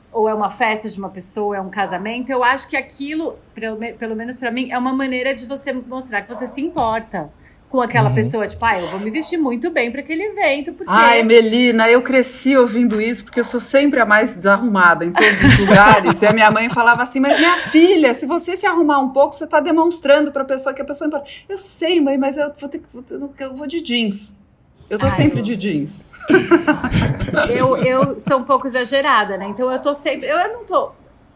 [0.09, 3.77] ou é uma festa de uma pessoa, é um casamento, eu acho que aquilo, pelo,
[3.97, 7.29] pelo menos para mim, é uma maneira de você mostrar que você se importa
[7.69, 8.15] com aquela uhum.
[8.15, 10.91] pessoa, tipo, ah, eu vou me vestir muito bem para aquele evento, porque...
[10.91, 15.41] Ai, Melina, eu cresci ouvindo isso, porque eu sou sempre a mais desarrumada em todos
[15.41, 18.99] os lugares, e a minha mãe falava assim, mas minha filha, se você se arrumar
[18.99, 21.29] um pouco, você tá demonstrando pra pessoa que a pessoa importa.
[21.49, 22.87] Eu sei, mãe, mas eu vou ter que...
[23.43, 24.33] Eu vou de jeans.
[24.89, 25.43] Eu tô Ai, sempre eu...
[25.43, 26.07] de jeans.
[27.49, 29.47] eu, eu sou um pouco exagerada, né?
[29.49, 30.27] Então eu tô sempre...
[30.27, 30.91] Eu não tô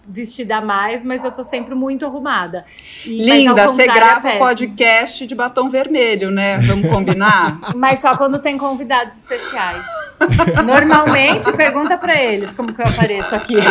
[0.07, 2.65] vestida mais, mas eu tô sempre muito arrumada.
[3.05, 6.57] E, Linda, você grava é podcast de batom vermelho, né?
[6.59, 7.59] Vamos combinar?
[7.75, 9.83] mas só quando tem convidados especiais.
[10.65, 13.55] Normalmente, pergunta para eles como que eu apareço aqui.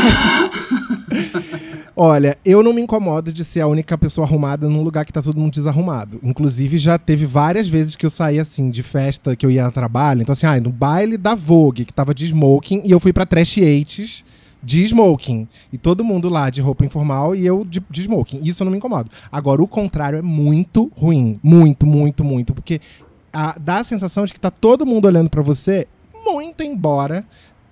[1.94, 5.20] Olha, eu não me incomodo de ser a única pessoa arrumada num lugar que tá
[5.20, 6.18] todo mundo desarrumado.
[6.22, 9.70] Inclusive, já teve várias vezes que eu saí assim, de festa que eu ia a
[9.70, 10.22] trabalho.
[10.22, 13.26] Então, assim, ah, no baile da Vogue, que tava de smoking, e eu fui pra
[13.26, 14.24] Trash Eights
[14.62, 15.48] de smoking.
[15.72, 18.40] E todo mundo lá de roupa informal e eu de, de smoking.
[18.42, 19.10] Isso eu não me incomodo.
[19.30, 21.38] Agora, o contrário é muito ruim.
[21.42, 22.54] Muito, muito, muito.
[22.54, 22.80] Porque
[23.32, 25.86] a, dá a sensação de que tá todo mundo olhando para você
[26.24, 27.24] muito embora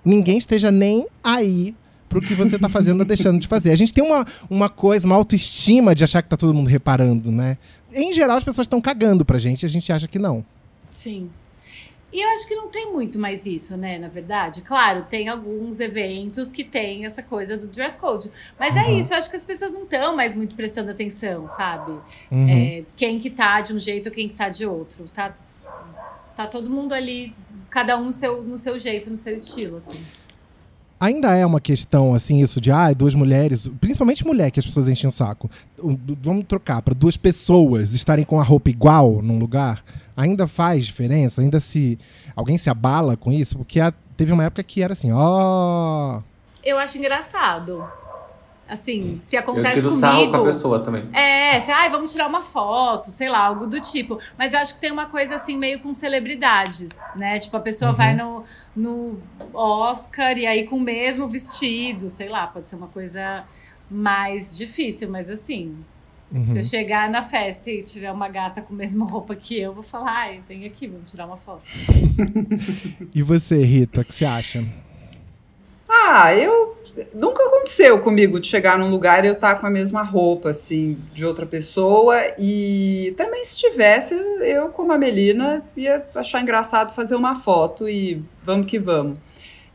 [0.04, 1.74] ninguém esteja nem aí
[2.08, 3.70] pro que você tá fazendo ou deixando de fazer.
[3.70, 7.30] A gente tem uma, uma coisa, uma autoestima de achar que tá todo mundo reparando,
[7.30, 7.58] né?
[7.92, 10.44] Em geral, as pessoas estão cagando pra gente e a gente acha que não.
[10.94, 11.28] Sim.
[12.10, 13.98] E eu acho que não tem muito mais isso, né?
[13.98, 18.30] Na verdade, claro, tem alguns eventos que tem essa coisa do dress code.
[18.58, 18.86] Mas é uhum.
[18.86, 21.92] é isso, eu acho que as pessoas não estão mais muito prestando atenção, sabe?
[22.30, 22.48] Uhum.
[22.48, 25.04] É, quem que tá de um jeito, quem que tá de outro.
[25.08, 25.36] Tá,
[26.34, 27.34] tá todo mundo ali,
[27.68, 30.02] cada um no seu, no seu jeito, no seu estilo, assim.
[31.00, 34.88] Ainda é uma questão, assim, isso de, ah, duas mulheres, principalmente mulher que as pessoas
[34.88, 35.48] enchem o saco.
[36.22, 39.84] Vamos trocar, para duas pessoas estarem com a roupa igual num lugar
[40.18, 41.40] ainda faz diferença?
[41.40, 41.96] Ainda se.
[42.34, 43.56] Alguém se abala com isso?
[43.56, 46.18] Porque a, teve uma época que era assim, ó.
[46.18, 46.22] Oh...
[46.64, 47.86] Eu acho engraçado.
[48.68, 50.06] Assim, se acontece eu tiro comigo.
[50.06, 51.08] Sarro com a pessoa também.
[51.12, 54.18] É, se, ah, vamos tirar uma foto, sei lá, algo do tipo.
[54.36, 57.38] Mas eu acho que tem uma coisa assim, meio com celebridades, né?
[57.38, 57.96] Tipo, a pessoa uhum.
[57.96, 58.44] vai no,
[58.76, 59.18] no
[59.54, 63.44] Oscar e aí com o mesmo vestido, sei lá, pode ser uma coisa
[63.90, 65.74] mais difícil, mas assim,
[66.30, 66.50] Uhum.
[66.50, 69.72] Se eu chegar na festa e tiver uma gata com a mesma roupa que eu,
[69.72, 71.62] vou falar, ai, vem aqui, vamos tirar uma foto.
[73.14, 74.62] e você, Rita, o que você acha?
[75.88, 76.76] Ah, eu.
[77.14, 80.50] Nunca aconteceu comigo de chegar num lugar e eu estar tá com a mesma roupa,
[80.50, 82.16] assim, de outra pessoa.
[82.38, 88.22] E também, se tivesse, eu, como a Melina, ia achar engraçado fazer uma foto e
[88.42, 89.18] vamos que vamos.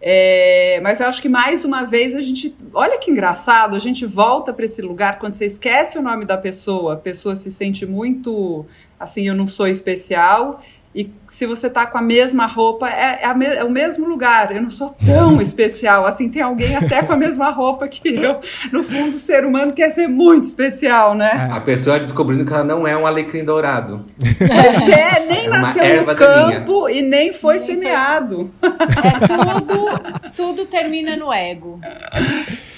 [0.06, 2.54] É, mas eu acho que mais uma vez a gente.
[2.74, 6.38] Olha que engraçado, a gente volta para esse lugar quando você esquece o nome da
[6.38, 8.66] pessoa, a pessoa se sente muito
[9.00, 10.62] assim, eu não sou especial.
[10.96, 14.56] E se você tá com a mesma roupa, é, é, me, é, o mesmo lugar.
[14.56, 16.06] Eu não sou tão especial.
[16.06, 18.40] Assim, tem alguém até com a mesma roupa que eu.
[18.72, 21.50] No fundo, o ser humano quer ser muito especial, né?
[21.52, 24.06] A pessoa descobrindo que ela não é um alecrim dourado.
[24.22, 28.52] É, nem é nasceu no campo e nem foi nem semeado.
[28.60, 28.70] Foi...
[28.70, 31.82] É tudo, tudo termina no ego.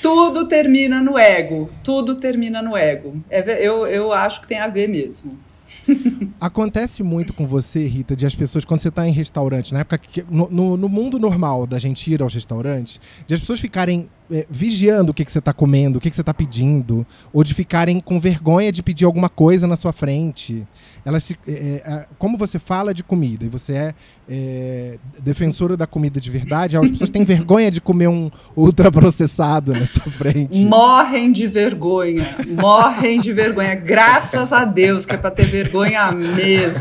[0.01, 1.69] Tudo termina no ego.
[1.83, 3.13] Tudo termina no ego.
[3.29, 5.37] É, eu, eu acho que tem a ver mesmo.
[6.39, 9.97] Acontece muito com você, Rita, de as pessoas, quando você está em restaurante, na época
[9.97, 10.25] que.
[10.29, 14.45] No, no, no, mundo normal da gente ir aos restaurantes, de as pessoas ficarem é,
[14.49, 17.53] vigiando o que, que você está comendo, o que, que você está pedindo, ou de
[17.53, 20.65] ficarem com vergonha de pedir alguma coisa na sua frente.
[21.05, 23.95] Elas se, é, é, como você fala de comida e você é,
[24.27, 29.85] é defensora da comida de verdade, as pessoas têm vergonha de comer um ultraprocessado na
[29.85, 30.65] sua frente.
[30.65, 32.25] Morrem de vergonha,
[32.59, 33.75] morrem de vergonha.
[33.75, 36.79] Graças a Deus que é para ter vergonha mesmo.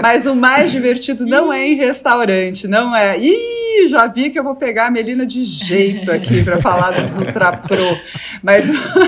[0.00, 3.18] Mas o mais divertido não é em restaurante, não é.
[3.18, 7.16] Ih, já vi que eu vou pegar a Melina de jeito aqui para falar dos
[7.16, 7.98] Ultra Pro.
[8.42, 8.66] Mas,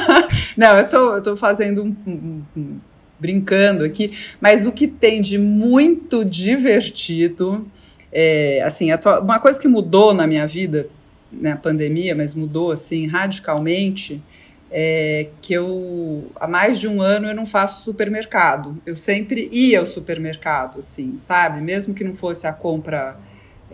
[0.57, 2.81] não, eu tô, eu tô fazendo um, um, um,
[3.19, 7.67] brincando aqui, mas o que tem de muito divertido,
[8.13, 8.89] é, assim,
[9.23, 10.89] uma coisa que mudou na minha vida,
[11.31, 14.23] né, a pandemia, mas mudou, assim, radicalmente,
[14.71, 18.77] é que eu, há mais de um ano, eu não faço supermercado.
[18.85, 21.61] Eu sempre ia ao supermercado, assim, sabe?
[21.61, 23.17] Mesmo que não fosse a compra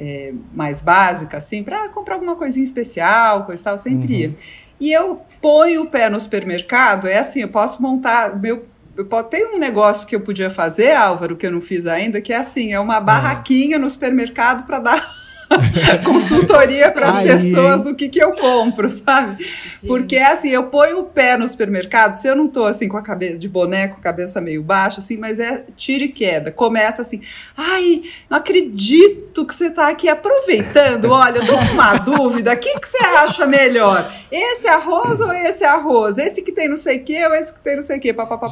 [0.01, 4.21] é, mais básica, assim, para comprar alguma coisinha especial, coisa tal, sempre uhum.
[4.21, 4.37] ia.
[4.81, 8.63] E eu ponho o pé no supermercado, é assim, eu posso montar meu
[8.97, 12.33] eu tem um negócio que eu podia fazer, Álvaro, que eu não fiz ainda, que
[12.33, 15.20] é assim, é uma barraquinha no supermercado para dar
[16.05, 19.45] consultoria para as pessoas o que, que eu compro, sabe?
[19.45, 19.89] Sim.
[19.89, 23.03] Porque assim, eu ponho o pé no supermercado, se eu não tô assim com a
[23.03, 26.53] cabeça de boneco, cabeça meio baixa, assim, mas é tira e queda.
[26.53, 27.21] Começa assim,
[27.57, 31.11] ai, não acredito que você tá aqui aproveitando.
[31.11, 34.13] Olha, eu tô com uma dúvida, o que, que você acha melhor?
[34.31, 36.19] Esse arroz ou esse arroz?
[36.19, 38.13] Esse que tem não sei o que ou esse que tem não sei o que?
[38.13, 38.49] Papapá.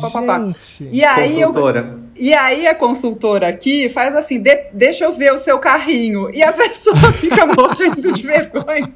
[0.80, 1.80] E aí consultora.
[1.80, 2.07] eu.
[2.18, 6.28] E aí a consultora aqui faz assim: de, deixa eu ver o seu carrinho.
[6.34, 8.92] E a pessoa fica morrendo de vergonha.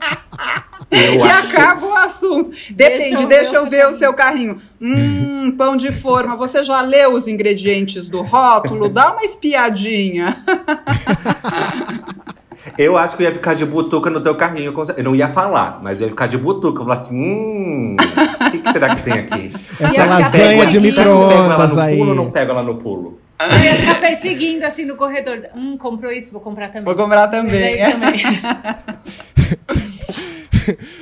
[0.90, 2.50] e acaba o assunto.
[2.70, 4.58] Depende, deixa eu, deixa eu ver, o seu carrinho.
[4.80, 6.36] Hum, pão de forma.
[6.36, 8.88] Você já leu os ingredientes do rótulo?
[8.88, 10.44] Dá uma espiadinha.
[12.78, 14.72] Eu acho que eu ia ficar de butuca no teu carrinho.
[14.96, 16.80] Eu não ia falar, mas eu ia ficar de butuca.
[16.80, 17.91] Eu ia falar assim: hum,
[18.62, 19.52] que, que, será que tem aqui?
[19.80, 21.98] Essa lasanha de micro-ondas aí.
[21.98, 23.20] Pulo, não pego ela no pulo?
[23.40, 25.40] Eu ia ficar perseguindo assim no corredor.
[25.54, 26.84] Hum, comprou isso, vou comprar também.
[26.84, 27.78] Vou comprar também.
[27.98, 28.42] Mas também.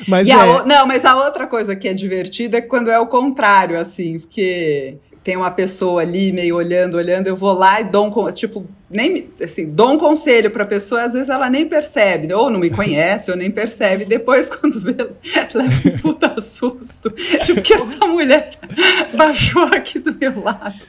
[0.09, 0.33] mas é...
[0.33, 4.19] a, não, mas a outra coisa que é divertida é quando é o contrário, assim,
[4.19, 8.67] porque tem uma pessoa ali meio olhando, olhando, eu vou lá e dou um, tipo,
[8.89, 12.59] nem, assim, dou um conselho para a pessoa, às vezes ela nem percebe, ou não
[12.59, 14.97] me conhece, ou nem percebe, depois quando vê,
[15.55, 17.11] leva um puta susto,
[17.45, 18.59] tipo, que essa mulher
[19.15, 20.87] baixou aqui do meu lado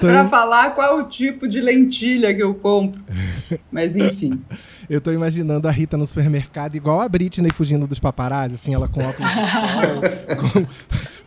[0.00, 3.00] para falar qual o tipo de lentilha que eu compro,
[3.70, 4.40] mas enfim.
[4.88, 8.86] Eu tô imaginando a Rita no supermercado, igual a Britney fugindo dos paparazzi, assim, ela
[8.86, 10.66] com óculos de sol, com,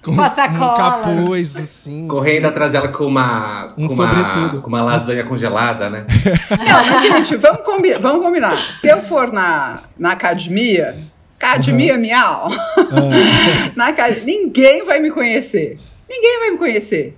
[0.03, 0.71] com uma sacola.
[0.71, 2.07] Um capuz, assim.
[2.07, 3.73] Correndo atrás dela com uma.
[3.77, 6.05] Um com uma, com uma lasanha congelada, né?
[6.49, 8.57] Não, gente, vamos combinar, vamos combinar.
[8.79, 10.97] Se eu for na, na academia,
[11.38, 12.01] academia uhum.
[12.01, 13.09] miau, uhum.
[13.75, 15.79] na, ninguém vai me conhecer.
[16.09, 17.17] Ninguém vai me conhecer.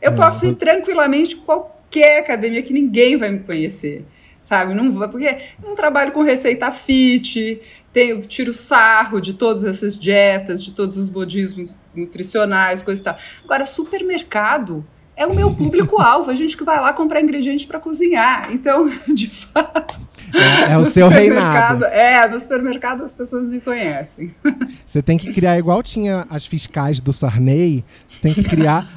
[0.00, 0.16] Eu uhum.
[0.16, 4.06] posso ir tranquilamente em qualquer academia que ninguém vai me conhecer
[4.42, 4.74] sabe?
[4.74, 7.60] Não porque não trabalho com receita fit,
[7.92, 13.16] tenho, tiro sarro de todas essas dietas, de todos os modismos nutricionais, coisa e tal.
[13.44, 18.48] Agora, supermercado é o meu público-alvo, a gente que vai lá comprar ingredientes para cozinhar.
[18.52, 19.98] Então, de fato,
[20.34, 21.84] é, é o seu reinado.
[21.86, 24.34] É, no supermercado as pessoas me conhecem.
[24.84, 28.88] Você tem que criar igual tinha as fiscais do Sarney, você tem que criar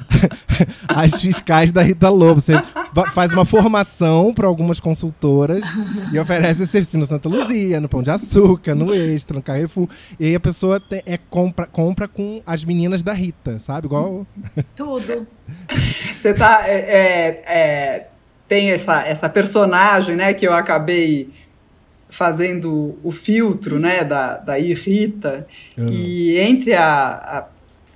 [0.88, 2.40] as fiscais da Rita Lobo.
[2.40, 2.54] Você
[3.12, 5.64] faz uma formação para algumas consultoras
[6.12, 9.88] e oferece esse serviço no Santa Luzia, no Pão de Açúcar, no Extra, no Carrefour.
[10.18, 13.86] E aí a pessoa te, é, compra, compra com as meninas da Rita, sabe?
[13.86, 14.26] Igual.
[14.74, 15.26] Tudo.
[16.16, 16.64] Você tá.
[16.66, 18.06] É, é, é
[18.50, 21.30] tem essa, essa personagem, né, que eu acabei
[22.08, 25.46] fazendo o filtro, né, da, da Irrita,
[25.78, 25.86] uhum.
[25.88, 27.44] e entre a, a,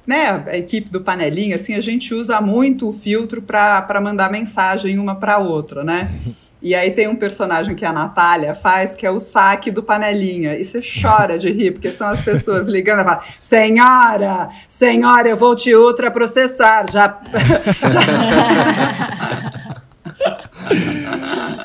[0.07, 4.97] né, a equipe do Panelinha, assim, a gente usa muito o filtro para mandar mensagem
[4.97, 6.15] uma para outra, né?
[6.65, 10.57] E aí tem um personagem que a Natália faz, que é o saque do panelinha.
[10.57, 15.37] E você chora de rir, porque são as pessoas ligando e falam: Senhora, senhora, eu
[15.37, 16.91] vou te ultraprocessar.
[16.91, 17.21] Já.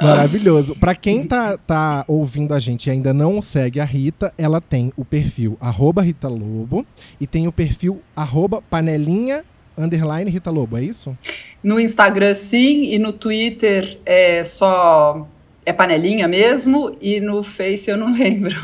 [0.03, 0.75] Maravilhoso.
[0.75, 4.91] Para quem tá, tá ouvindo a gente e ainda não segue a Rita, ela tem
[4.97, 6.85] o perfil arroba Rita Lobo
[7.21, 9.45] e tem o perfil arroba panelinha
[9.79, 11.17] underline Rita Lobo, é isso?
[11.63, 15.27] No Instagram, sim, e no Twitter é só.
[15.65, 18.55] É panelinha mesmo, e no Face eu não lembro.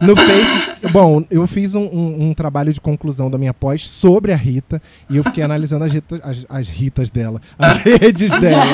[0.00, 4.32] no Face, bom, eu fiz um, um, um, trabalho de conclusão da minha pós sobre
[4.32, 8.64] a Rita, e eu fiquei analisando as, Rita, as, as Ritas dela, as redes dela.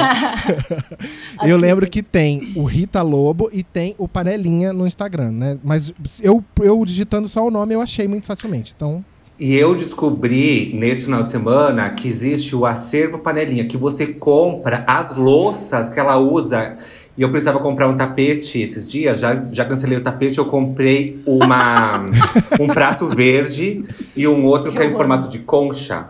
[1.42, 5.58] eu lembro que tem o Rita Lobo e tem o Panelinha no Instagram, né?
[5.64, 9.04] Mas eu, eu digitando só o nome eu achei muito facilmente, então
[9.38, 14.84] e eu descobri nesse final de semana que existe o acervo panelinha, que você compra
[14.86, 16.78] as louças que ela usa.
[17.16, 21.20] E eu precisava comprar um tapete esses dias, já, já cancelei o tapete, eu comprei
[21.26, 21.92] uma,
[22.58, 23.84] um prato verde
[24.16, 26.08] e um outro que, que é em formato de concha.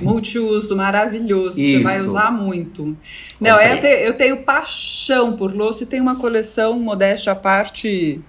[0.00, 1.60] Multiuso, maravilhoso.
[1.60, 1.78] Isso.
[1.78, 2.96] Você vai usar muito.
[3.40, 8.20] Não, eu, te, eu tenho paixão por louça e tenho uma coleção, modéstia à parte.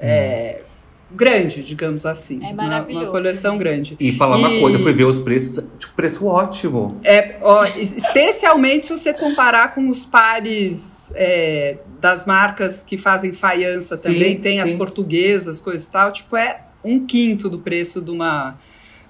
[0.00, 0.71] Hum.
[1.14, 2.44] Grande, digamos assim.
[2.44, 3.06] É maravilhoso.
[3.06, 3.96] Uma, uma coleção grande.
[4.00, 4.40] E falar e...
[4.40, 6.88] uma coisa, eu fui ver os preços, tipo, preço ótimo.
[7.04, 13.96] É, ó, especialmente se você comparar com os pares é, das marcas que fazem faiança
[13.96, 14.70] sim, também, tem sim.
[14.70, 18.56] as portuguesas, coisas e tal, tipo, é um quinto do preço de uma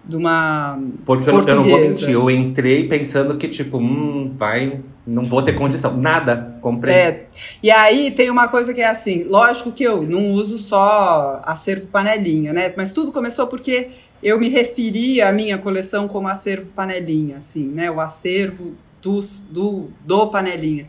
[0.05, 4.81] de uma Porque eu, eu, não vou mentir, eu entrei pensando que, tipo, hum, vai,
[5.07, 5.97] não vou ter condição.
[5.97, 6.95] Nada, comprei.
[6.95, 7.27] É.
[7.62, 11.88] E aí tem uma coisa que é assim, lógico que eu não uso só acervo
[11.88, 12.73] panelinha, né?
[12.77, 13.91] Mas tudo começou porque
[14.23, 17.91] eu me referia à minha coleção como acervo panelinha, assim, né?
[17.91, 20.87] O acervo dos, do, do panelinha.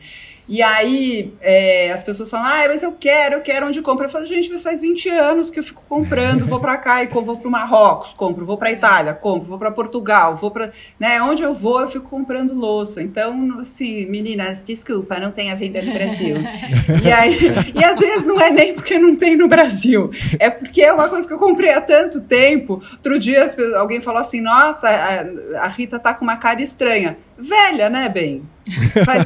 [0.47, 4.05] E aí é, as pessoas falam, ah, mas eu quero, eu quero onde compra.
[4.05, 7.07] Eu falo, gente, mas faz 20 anos que eu fico comprando, vou para cá e
[7.07, 11.21] vou para o Marrocos, compro, vou para Itália, compro, vou para Portugal, vou para, né,
[11.21, 13.01] onde eu vou eu fico comprando louça.
[13.01, 16.35] Então, assim, meninas, desculpa, não tem a venda no Brasil.
[17.03, 17.37] e aí,
[17.73, 21.07] e às vezes não é nem porque não tem no Brasil, é porque é uma
[21.07, 22.81] coisa que eu comprei há tanto tempo.
[22.93, 27.89] Outro dia alguém falou assim, nossa, a, a Rita tá com uma cara estranha velha,
[27.89, 28.43] né, bem?
[29.05, 29.25] Mas,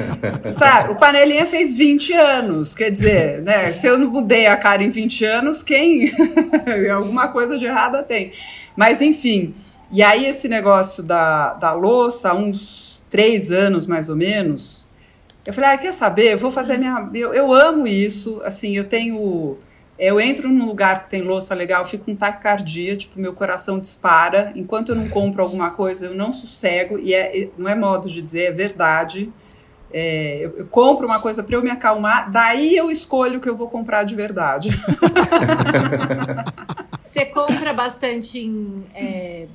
[0.56, 3.72] sabe, o Panelinha fez 20 anos, quer dizer, né?
[3.72, 6.10] Se eu não mudei a cara em 20 anos, quem?
[6.92, 8.32] Alguma coisa de errada tem.
[8.74, 9.54] Mas, enfim.
[9.92, 14.86] E aí, esse negócio da, da louça, uns três anos mais ou menos,
[15.44, 16.32] eu falei, ah, quer saber?
[16.32, 17.08] Eu vou fazer minha.
[17.12, 19.58] Eu, eu amo isso, assim, eu tenho
[20.00, 24.50] eu entro num lugar que tem louça legal, fico com taquicardia, tipo, meu coração dispara.
[24.56, 26.98] Enquanto eu não compro alguma coisa, eu não sossego.
[26.98, 29.30] E é, não é modo de dizer, é verdade.
[29.92, 33.48] É, eu, eu, compro uma coisa para eu me acalmar, daí eu escolho o que
[33.48, 34.70] eu vou comprar de verdade.
[37.04, 39.48] Você compra bastante em é,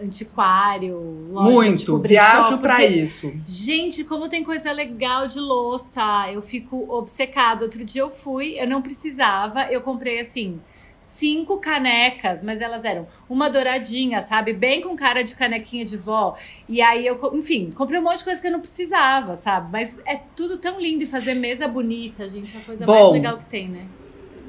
[0.00, 3.32] antiquário, loja, Muito, tipo, viajo para isso.
[3.44, 7.64] Gente, como tem coisa legal de louça, eu fico obcecada.
[7.64, 10.60] Outro dia eu fui, eu não precisava, eu comprei assim,
[11.00, 14.52] cinco canecas, mas elas eram uma douradinha, sabe?
[14.52, 16.36] Bem com cara de canequinha de vó.
[16.68, 19.70] E aí eu, enfim, comprei um monte de coisa que eu não precisava, sabe?
[19.70, 23.12] Mas é tudo tão lindo e fazer mesa bonita, gente, é a coisa Bom, mais
[23.12, 23.86] legal que tem, né?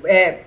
[0.05, 0.43] É,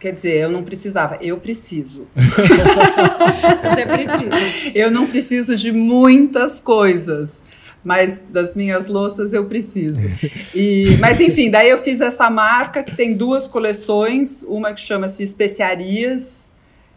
[0.00, 2.08] Quer dizer, eu não precisava, eu preciso.
[2.16, 4.72] Você precisa.
[4.74, 7.42] Eu não preciso de muitas coisas,
[7.84, 10.10] mas das minhas louças eu preciso.
[10.54, 15.22] E, mas enfim, daí eu fiz essa marca que tem duas coleções, uma que chama-se
[15.22, 16.48] Especiarias,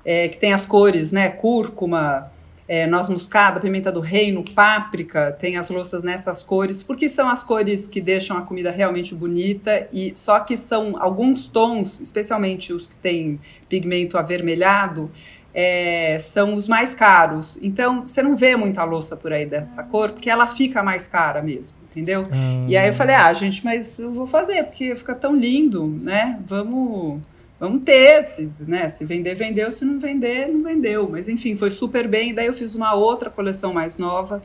[0.05, 2.31] é, que tem as cores, né, cúrcuma,
[2.67, 7.43] é, noz moscada, pimenta do reino, páprica, tem as louças nessas cores, porque são as
[7.43, 12.87] cores que deixam a comida realmente bonita e só que são alguns tons, especialmente os
[12.87, 15.11] que têm pigmento avermelhado,
[15.53, 17.59] é, são os mais caros.
[17.61, 21.41] Então, você não vê muita louça por aí dessa cor, porque ela fica mais cara
[21.41, 22.27] mesmo, entendeu?
[22.31, 22.65] Hum.
[22.67, 26.39] E aí eu falei, ah, gente, mas eu vou fazer, porque fica tão lindo, né?
[26.47, 27.21] Vamos
[27.63, 31.07] Vamos ter, se, né, se vender, vendeu, se não vender, não vendeu.
[31.09, 32.33] Mas enfim, foi super bem.
[32.33, 34.41] Daí eu fiz uma outra coleção mais nova,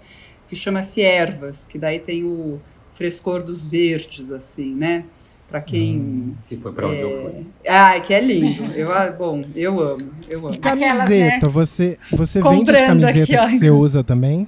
[0.46, 2.60] que chama-se Ervas, que daí tem o
[2.92, 5.04] frescor dos verdes, assim, né?
[5.48, 5.98] Para quem.
[5.98, 7.02] Hum, que foi para onde é...
[7.02, 7.46] eu fui.
[7.68, 8.66] Ai, que é lindo.
[8.66, 9.96] Eu, ah, bom, eu amo,
[10.28, 10.54] eu amo.
[10.54, 11.48] E camiseta, Aquelas, né?
[11.48, 14.46] você, você vende as camisetas aqui, que você usa também?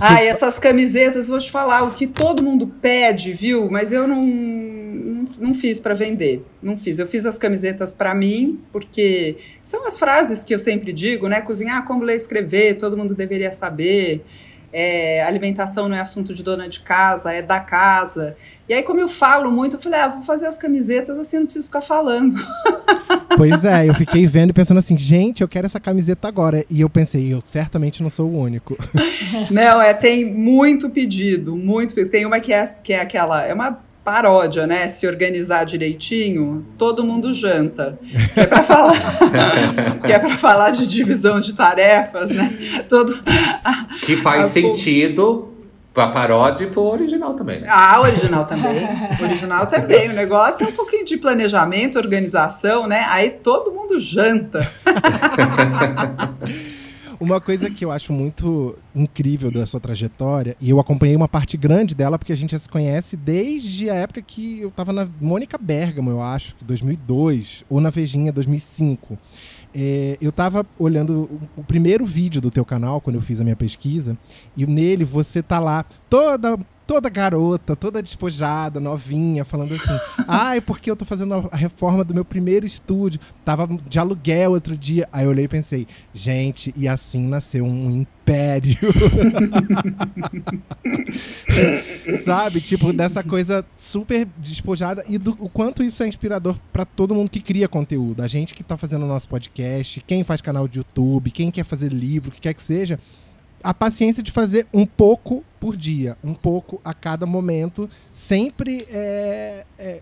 [0.00, 3.70] Ah, essas camisetas, vou te falar, o que todo mundo pede, viu?
[3.70, 6.44] Mas eu não, não, não fiz para vender.
[6.62, 6.98] Não fiz.
[6.98, 11.40] Eu fiz as camisetas para mim, porque são as frases que eu sempre digo, né?
[11.40, 14.24] Cozinhar como ler escrever, todo mundo deveria saber.
[14.72, 18.36] É, alimentação não é assunto de dona de casa, é da casa.
[18.68, 21.46] E aí, como eu falo muito, eu falei, ah, vou fazer as camisetas assim, não
[21.46, 22.34] preciso ficar falando.
[23.36, 26.64] Pois é, eu fiquei vendo e pensando assim, gente, eu quero essa camiseta agora.
[26.68, 28.76] E eu pensei, eu certamente não sou o único.
[29.48, 33.78] Não, é, tem muito pedido, muito Tem uma que é, que é aquela, é uma
[34.08, 34.88] paródia, né?
[34.88, 37.98] Se organizar direitinho, todo mundo janta.
[38.32, 38.94] Que é para falar,
[40.02, 42.50] que é para falar de divisão de tarefas, né?
[42.88, 43.22] Todo
[44.00, 45.52] que faz a, sentido
[45.92, 47.68] pra paródia e pro original também, né?
[47.70, 48.88] Ah, original também.
[49.20, 50.08] original também.
[50.08, 53.04] O negócio é um pouquinho de planejamento, organização, né?
[53.10, 54.66] Aí todo mundo janta.
[57.20, 61.56] Uma coisa que eu acho muito incrível da sua trajetória, e eu acompanhei uma parte
[61.56, 65.08] grande dela, porque a gente já se conhece desde a época que eu estava na
[65.20, 69.18] Mônica Bergamo, eu acho, 2002, ou na Vejinha, 2005.
[69.74, 73.56] É, eu estava olhando o, primeiro vídeo do teu canal, quando eu fiz a minha
[73.56, 74.16] pesquisa,
[74.56, 76.56] e nele você tá lá toda
[76.88, 82.14] toda garota, toda despojada, novinha, falando assim: ai, porque eu tô fazendo a reforma do
[82.14, 85.06] meu primeiro estúdio, tava de aluguel outro dia.
[85.12, 88.78] Aí eu olhei e pensei: gente, e assim nasceu um império.
[92.24, 92.62] Sabe?
[92.62, 97.30] Tipo, dessa coisa super despojada e do o quanto isso é inspirador para todo mundo
[97.30, 98.22] que cria conteúdo.
[98.22, 101.64] A gente que tá fazendo o nosso podcast, quem faz canal de YouTube, quem quer
[101.64, 102.98] fazer livro, o que quer que seja
[103.62, 109.64] a paciência de fazer um pouco por dia, um pouco a cada momento, sempre é,
[109.78, 110.00] é,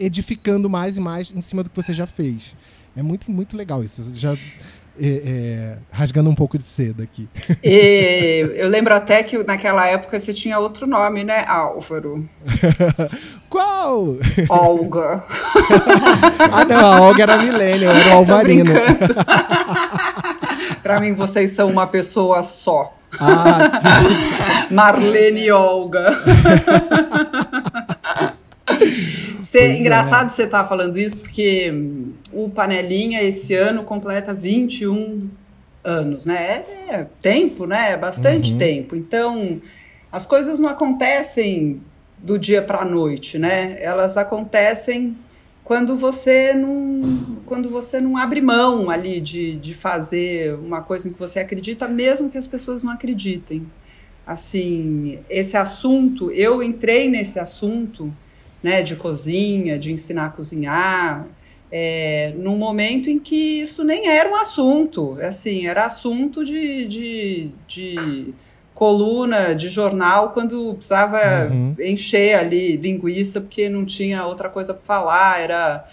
[0.00, 2.54] edificando mais e mais em cima do que você já fez.
[2.96, 4.02] É muito, muito legal isso.
[4.02, 4.36] Você já
[4.98, 7.28] é, é, rasgando um pouco de seda aqui.
[7.62, 12.26] E eu lembro até que naquela época você tinha outro nome, né, Álvaro?
[13.50, 14.16] Qual?
[14.48, 15.22] Olga.
[16.50, 18.72] ah, não, a Olga era milênio, era o Alvarino.
[20.86, 22.96] Para mim, vocês são uma pessoa só.
[23.18, 24.68] Ah, sim.
[24.72, 26.12] Marlene e Olga.
[29.42, 29.80] Cê, é.
[29.80, 30.28] engraçado é.
[30.28, 31.74] você estar tá falando isso, porque
[32.32, 35.28] o Panelinha esse ano completa 21
[35.82, 36.62] anos, né?
[36.88, 37.90] É, é tempo, né?
[37.90, 38.58] É bastante uhum.
[38.58, 38.94] tempo.
[38.94, 39.60] Então,
[40.12, 41.80] as coisas não acontecem
[42.16, 43.76] do dia para a noite, né?
[43.80, 45.16] Elas acontecem
[45.66, 51.12] quando você não, quando você não abre mão ali de, de fazer uma coisa em
[51.12, 53.66] que você acredita, mesmo que as pessoas não acreditem.
[54.24, 58.14] Assim, esse assunto, eu entrei nesse assunto
[58.62, 61.26] né, de cozinha, de ensinar a cozinhar,
[61.72, 67.50] é, num momento em que isso nem era um assunto, assim, era assunto de, de,
[67.66, 68.34] de
[68.76, 71.18] coluna de jornal quando precisava
[71.50, 71.74] uhum.
[71.80, 75.84] encher ali linguiça porque não tinha outra coisa para falar, era,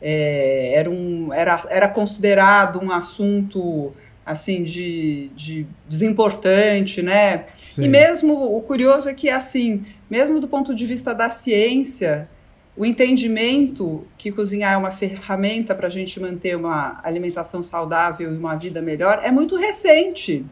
[0.00, 3.90] é, era, um, era, era considerado um assunto
[4.24, 7.46] assim de, de desimportante, né?
[7.56, 7.82] Sim.
[7.82, 12.28] E mesmo o curioso é que assim, mesmo do ponto de vista da ciência,
[12.76, 18.36] o entendimento que cozinhar é uma ferramenta para a gente manter uma alimentação saudável e
[18.36, 20.46] uma vida melhor é muito recente.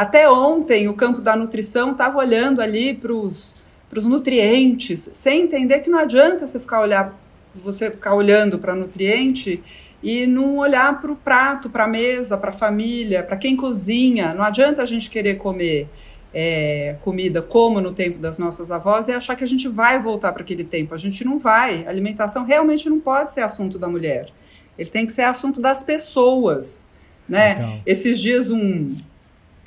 [0.00, 3.54] Até ontem, o campo da nutrição estava olhando ali para os
[3.92, 7.14] nutrientes, sem entender que não adianta você ficar, olhar,
[7.54, 9.62] você ficar olhando para nutriente
[10.02, 14.32] e não olhar para o prato, para a mesa, para a família, para quem cozinha.
[14.32, 15.86] Não adianta a gente querer comer
[16.32, 20.32] é, comida como no tempo das nossas avós e achar que a gente vai voltar
[20.32, 20.94] para aquele tempo.
[20.94, 21.84] A gente não vai.
[21.84, 24.30] A alimentação realmente não pode ser assunto da mulher.
[24.78, 26.88] Ele tem que ser assunto das pessoas.
[27.28, 27.82] Né?
[27.84, 28.94] Esses dias um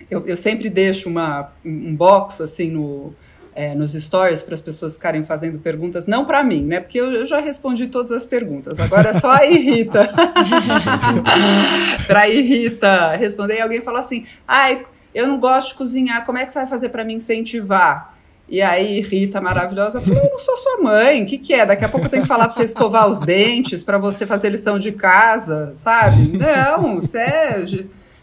[0.09, 3.13] eu, eu sempre deixo uma, um box assim no,
[3.55, 6.79] é, nos stories para as pessoas ficarem fazendo perguntas, não para mim, né?
[6.79, 8.79] Porque eu, eu, já respondi todas as perguntas.
[8.79, 10.09] Agora é só a Rita.
[12.07, 13.57] para a Rita responder.
[13.57, 14.83] E alguém falou assim: ai,
[15.13, 18.13] eu não gosto de cozinhar, como é que você vai fazer para me incentivar?
[18.49, 21.65] E aí, Rita, maravilhosa, falou: Eu não sou sua mãe, o que, que é?
[21.65, 24.49] Daqui a pouco eu tenho que falar para você escovar os dentes, para você fazer
[24.49, 26.37] lição de casa, sabe?
[26.37, 27.65] Não, você é.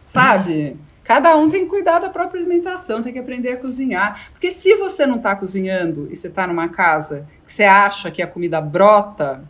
[0.04, 0.76] Sabe?
[1.10, 4.30] Cada um tem que cuidar da própria alimentação, tem que aprender a cozinhar.
[4.30, 8.22] Porque se você não está cozinhando e você está numa casa que você acha que
[8.22, 9.42] a comida brota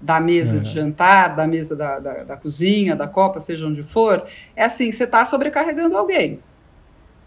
[0.00, 4.26] da mesa de jantar, da mesa da, da, da cozinha, da copa, seja onde for,
[4.56, 6.40] é assim, você está sobrecarregando alguém.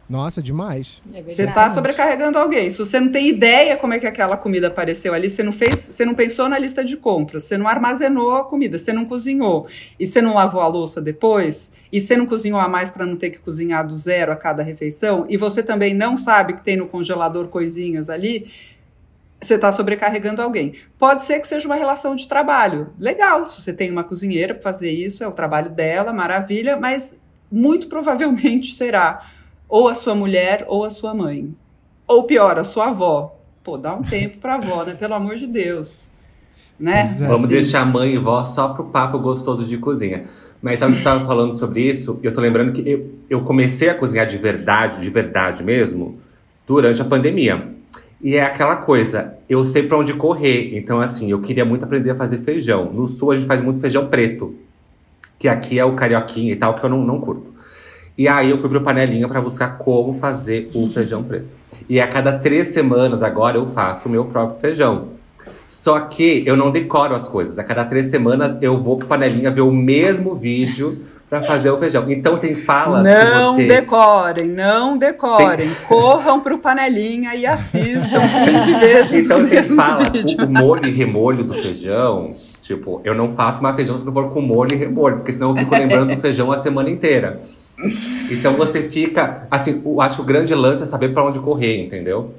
[0.10, 1.02] Nossa, demais.
[1.14, 2.70] É você está sobrecarregando alguém.
[2.70, 5.76] Se você não tem ideia como é que aquela comida apareceu ali, você não fez,
[5.76, 9.68] você não pensou na lista de compras, você não armazenou a comida, você não cozinhou
[10.00, 13.18] e você não lavou a louça depois, e você não cozinhou a mais para não
[13.18, 16.78] ter que cozinhar do zero a cada refeição, e você também não sabe que tem
[16.78, 18.50] no congelador coisinhas ali,
[19.42, 20.74] você está sobrecarregando alguém.
[20.98, 22.90] Pode ser que seja uma relação de trabalho.
[22.98, 27.16] Legal, se você tem uma cozinheira para fazer isso, é o trabalho dela, maravilha, mas
[27.52, 29.37] muito provavelmente será
[29.68, 31.54] ou a sua mulher ou a sua mãe.
[32.08, 33.36] Ou pior, a sua avó.
[33.64, 34.94] Pô, dá um tempo pra avó, né?
[34.94, 36.12] Pelo amor de Deus.
[36.80, 37.02] Né?
[37.20, 37.28] É.
[37.28, 37.48] Vamos assim.
[37.48, 40.24] deixar mãe e vó só pro papo gostoso de cozinha.
[40.62, 43.96] Mas sabe, você estava falando sobre isso, eu tô lembrando que eu, eu comecei a
[43.96, 46.20] cozinhar de verdade, de verdade mesmo,
[46.66, 47.76] durante a pandemia.
[48.20, 50.76] E é aquela coisa, eu sei para onde correr.
[50.76, 52.92] Então, assim, eu queria muito aprender a fazer feijão.
[52.92, 54.56] No sul, a gente faz muito feijão preto,
[55.38, 57.54] que aqui é o carioquinha e tal, que eu não, não curto.
[58.18, 61.48] E aí, eu fui pro Panelinha para buscar como fazer o feijão preto.
[61.88, 65.10] E a cada três semanas agora eu faço o meu próprio feijão.
[65.68, 67.60] Só que eu não decoro as coisas.
[67.60, 71.78] A cada três semanas eu vou pro Panelinha ver o mesmo vídeo para fazer o
[71.78, 72.10] feijão.
[72.10, 73.66] Então tem falas Não você...
[73.66, 75.68] decorem, não decorem.
[75.68, 75.78] Tem...
[75.88, 80.46] Corram pro panelinha e assistam 15 vezes então, mesmo fala, vídeo.
[80.46, 84.30] O molho e remolho do feijão, tipo, eu não faço mais feijão se não for
[84.30, 87.42] com molho e remolho, porque senão eu fico lembrando do feijão a semana inteira.
[88.32, 91.86] Então você fica, assim, eu acho que o grande lance é saber para onde correr,
[91.86, 92.34] entendeu?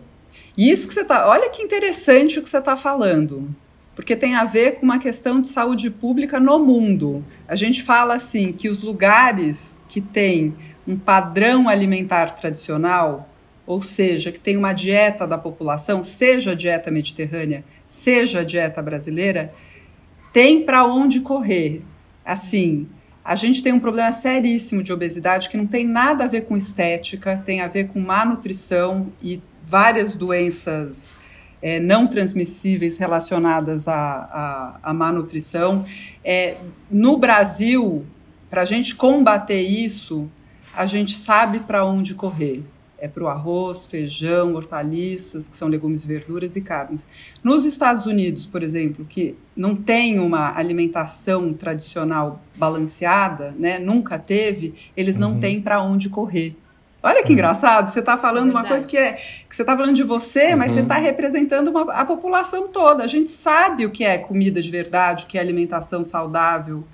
[0.57, 3.55] Isso que você tá, olha que interessante o que você tá falando
[3.99, 7.25] porque tem a ver com uma questão de saúde pública no mundo.
[7.49, 10.55] A gente fala assim que os lugares que têm
[10.87, 13.27] um padrão alimentar tradicional,
[13.67, 18.81] ou seja, que tem uma dieta da população, seja a dieta mediterrânea, seja a dieta
[18.81, 19.53] brasileira,
[20.33, 21.83] tem para onde correr.
[22.25, 22.87] Assim,
[23.29, 26.57] a gente tem um problema seríssimo de obesidade que não tem nada a ver com
[26.57, 31.11] estética, tem a ver com má nutrição e várias doenças
[31.61, 35.85] é, não transmissíveis relacionadas à, à, à má nutrição.
[36.25, 36.57] É,
[36.91, 38.07] no Brasil,
[38.49, 40.31] para a gente combater isso,
[40.75, 42.65] a gente sabe para onde correr.
[43.01, 47.07] É para o arroz, feijão, hortaliças, que são legumes, verduras e carnes.
[47.45, 54.75] Nos Estados Unidos, por exemplo, que não tem uma alimentação tradicional balanceada, né, nunca teve,
[54.97, 55.41] eles não uhum.
[55.41, 56.57] têm para onde correr.
[57.01, 57.35] Olha que uhum.
[57.35, 59.13] engraçado, você está falando uma coisa que é
[59.49, 61.03] que você está falando de você, mas você está uhum.
[61.03, 63.05] representando uma, a população toda.
[63.05, 66.85] A gente sabe o que é comida de verdade, o que é alimentação saudável,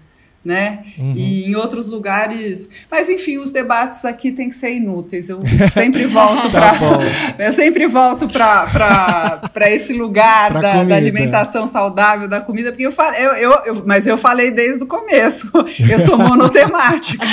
[0.45, 0.85] né?
[0.99, 1.15] Uhum.
[1.17, 2.69] E em outros lugares.
[2.91, 5.29] Mas enfim, os debates aqui têm que ser inúteis.
[5.29, 5.41] Eu
[5.73, 7.37] sempre volto tá para.
[7.47, 13.25] eu sempre volto para esse lugar da, da, alimentação saudável, da comida, porque eu falei,
[13.25, 15.51] eu, eu, eu, mas eu falei desde o começo.
[15.95, 17.25] Eu sou monotemática.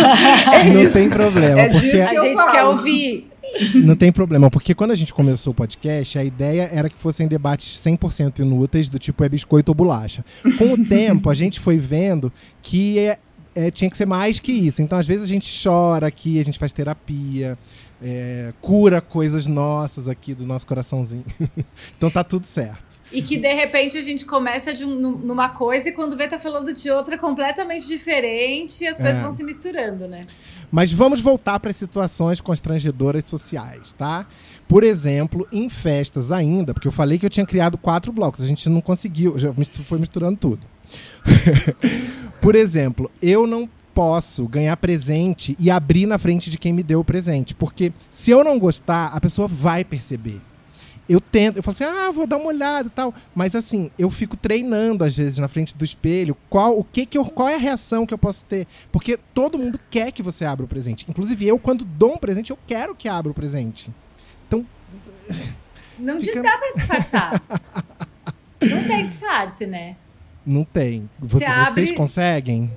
[0.53, 0.97] É Não isso.
[0.97, 1.59] tem problema.
[1.59, 3.30] É porque a gente quer ouvir.
[3.75, 7.27] Não tem problema, porque quando a gente começou o podcast, a ideia era que fossem
[7.27, 10.23] debates 100% inúteis, do tipo é biscoito ou bolacha.
[10.57, 12.31] Com o tempo, a gente foi vendo
[12.61, 13.19] que é,
[13.53, 14.81] é, tinha que ser mais que isso.
[14.81, 17.57] Então, às vezes, a gente chora aqui, a gente faz terapia,
[18.01, 21.25] é, cura coisas nossas aqui do nosso coraçãozinho.
[21.95, 22.90] então, tá tudo certo.
[23.11, 26.39] E que de repente a gente começa de um, numa coisa e quando vê tá
[26.39, 29.21] falando de outra completamente diferente e as coisas é.
[29.21, 30.25] vão se misturando, né?
[30.71, 34.25] Mas vamos voltar para as situações constrangedoras sociais, tá?
[34.67, 38.47] Por exemplo, em festas ainda, porque eu falei que eu tinha criado quatro blocos, a
[38.47, 40.65] gente não conseguiu, já foi misturando tudo.
[42.41, 47.01] Por exemplo, eu não posso ganhar presente e abrir na frente de quem me deu
[47.01, 50.39] o presente, porque se eu não gostar, a pessoa vai perceber
[51.11, 53.13] eu tento, eu falo assim, ah, vou dar uma olhada e tal.
[53.35, 57.17] Mas assim, eu fico treinando às vezes na frente do espelho qual, o que que
[57.17, 58.65] eu, qual é a reação que eu posso ter.
[58.91, 61.05] Porque todo mundo quer que você abra o presente.
[61.09, 63.91] Inclusive, eu, quando dou um presente, eu quero que abra o presente.
[64.47, 64.65] Então.
[65.99, 66.41] Não fica...
[66.41, 67.41] dá pra disfarçar.
[68.61, 69.95] Não tem disfarce, né?
[70.45, 71.09] Não tem.
[71.19, 71.93] Você Vocês abre...
[71.93, 72.71] conseguem?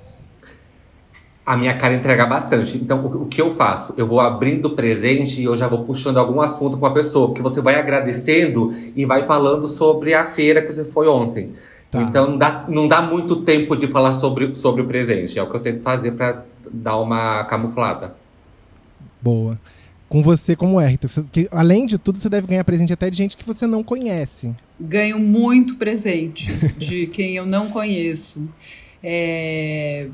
[1.45, 2.77] A minha cara entrega bastante.
[2.77, 3.93] Então, o, o, que eu faço?
[3.95, 7.27] Eu vou abrindo o presente e eu já vou puxando algum assunto com a pessoa,
[7.27, 11.53] porque você vai agradecendo e vai falando sobre a feira que você foi ontem.
[11.91, 12.01] Tá.
[12.01, 15.37] Então, não dá, não dá muito tempo de falar sobre, sobre o presente.
[15.37, 18.15] É o que eu tento fazer para dar uma camuflada.
[19.21, 19.59] Boa.
[20.09, 21.07] Com você, como é, Rita?
[21.31, 24.53] Que, além de tudo, você deve ganhar presente até de gente que você não conhece.
[24.79, 28.47] Ganho muito presente de quem eu não conheço.
[29.03, 30.07] É,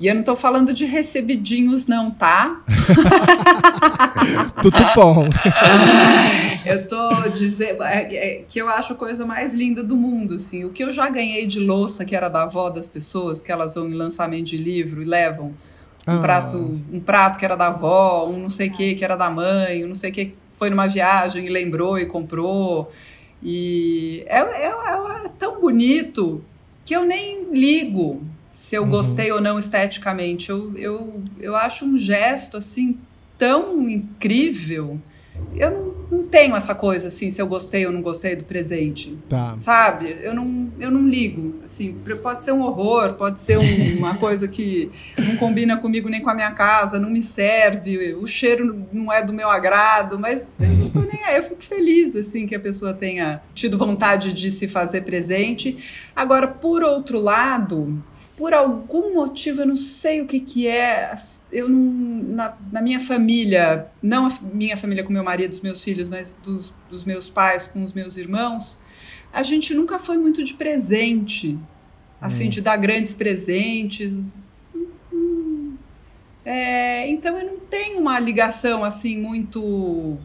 [0.00, 2.62] e eu não tô falando de recebidinhos, não, tá?
[4.62, 5.24] Tudo bom.
[6.64, 10.64] eu tô dizendo é, é, que eu acho a coisa mais linda do mundo, assim.
[10.64, 13.74] O que eu já ganhei de louça, que era da avó das pessoas, que elas
[13.74, 15.46] vão em lançamento de livro e levam
[16.06, 16.18] um ah.
[16.20, 19.28] prato, um prato que era da avó, um não sei o que que era da
[19.28, 22.92] mãe, um não sei o que foi numa viagem e lembrou e comprou.
[23.42, 26.44] E é, é, é tão bonito
[26.84, 28.90] que eu nem ligo se eu uhum.
[28.90, 30.50] gostei ou não esteticamente.
[30.50, 32.98] Eu, eu, eu acho um gesto assim
[33.36, 34.98] tão incrível.
[35.54, 39.16] Eu não, não tenho essa coisa assim, se eu gostei ou não gostei do presente.
[39.28, 39.56] Tá.
[39.56, 40.16] Sabe?
[40.20, 41.60] Eu não, eu não ligo.
[41.64, 43.62] Assim, pode ser um horror, pode ser um-
[43.98, 48.26] uma coisa que não combina comigo nem com a minha casa, não me serve, o
[48.26, 51.36] cheiro não é do meu agrado, mas eu não tô nem aí.
[51.36, 55.78] Eu fico feliz assim que a pessoa tenha tido vontade de se fazer presente.
[56.16, 58.02] Agora, por outro lado,
[58.38, 61.12] por algum motivo, eu não sei o que que é,
[61.50, 65.82] eu não, na, na minha família, não a minha família com meu marido, os meus
[65.82, 68.78] filhos, mas dos, dos meus pais com os meus irmãos,
[69.32, 71.58] a gente nunca foi muito de presente,
[72.20, 74.32] assim, de dar grandes presentes.
[75.12, 75.74] Hum,
[76.44, 80.16] é, então eu não tenho uma ligação assim muito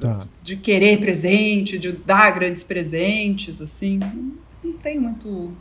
[0.00, 0.26] Tá.
[0.42, 3.98] de querer presente, de dar grandes presentes, assim.
[3.98, 4.32] Não,
[4.64, 5.52] não tem muito.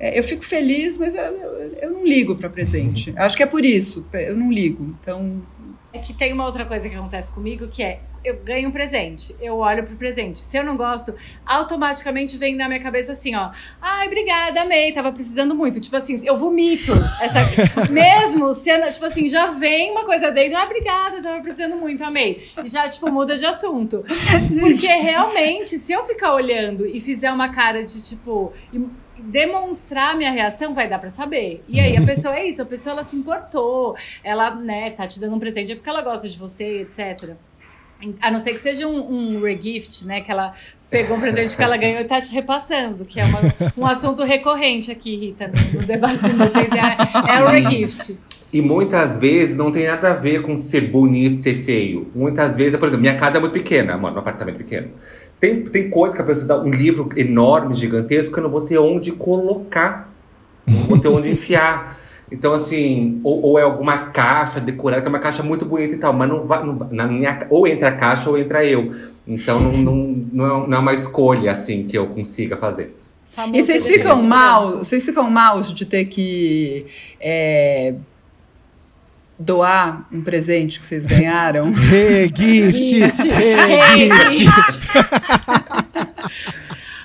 [0.00, 3.12] Eu, é, eu fico feliz, mas eu, eu, eu não ligo para presente.
[3.16, 4.04] Acho que é por isso.
[4.12, 4.96] Eu não ligo.
[5.00, 5.42] Então,
[5.92, 9.34] É que tem uma outra coisa que acontece comigo que é eu ganho um presente,
[9.40, 10.38] eu olho pro presente.
[10.38, 11.14] Se eu não gosto,
[11.46, 13.50] automaticamente vem na minha cabeça assim, ó.
[13.80, 15.80] Ai, obrigada, amei, tava precisando muito.
[15.80, 16.92] Tipo assim, eu vomito.
[17.20, 17.40] Essa,
[17.90, 22.46] mesmo sendo, tipo assim, já vem uma coisa dentro, ah, obrigada, tava precisando muito, amei.
[22.62, 24.04] E já, tipo, muda de assunto.
[24.60, 28.52] Porque realmente, se eu ficar olhando e fizer uma cara de tipo.
[28.72, 28.78] e
[29.20, 31.62] demonstrar minha reação vai dar pra saber.
[31.68, 35.20] E aí a pessoa é isso, a pessoa ela se importou, ela, né, tá te
[35.20, 37.34] dando um presente é porque ela gosta de você, etc.
[38.22, 40.54] A não ser que seja um, um regift, né, que ela
[40.88, 43.40] pegou um presente que ela ganhou e tá te repassando, que é uma-
[43.76, 48.18] um assunto recorrente aqui, Rita, no, debate é, é o regift.
[48.52, 52.08] E muitas vezes não tem nada a ver com ser bonito, ser feio.
[52.14, 54.88] Muitas vezes, por exemplo, minha casa é muito pequena, mano, um apartamento pequeno.
[55.38, 58.62] Tem, tem coisa que a pessoa dá um livro enorme, gigantesco, que eu não vou
[58.62, 60.12] ter onde colocar.
[60.66, 61.98] Não vou ter onde enfiar.
[62.30, 65.98] Então, assim, ou, ou é alguma caixa decorada, que é uma caixa muito bonita e
[65.98, 66.64] tal, mas não vai.
[66.64, 68.94] não na minha, ou entra a caixa ou entra eu.
[69.26, 69.94] Então não, não,
[70.32, 72.96] não, é, não é uma escolha, assim, que eu consiga fazer.
[73.28, 76.86] Famoso e vocês ficam mal, vocês ficam maus de ter que
[77.20, 77.94] é,
[79.40, 81.72] doar um presente que vocês ganharam?
[81.72, 83.26] Regift!
[83.28, 83.28] Regift.
[83.28, 84.80] Regift!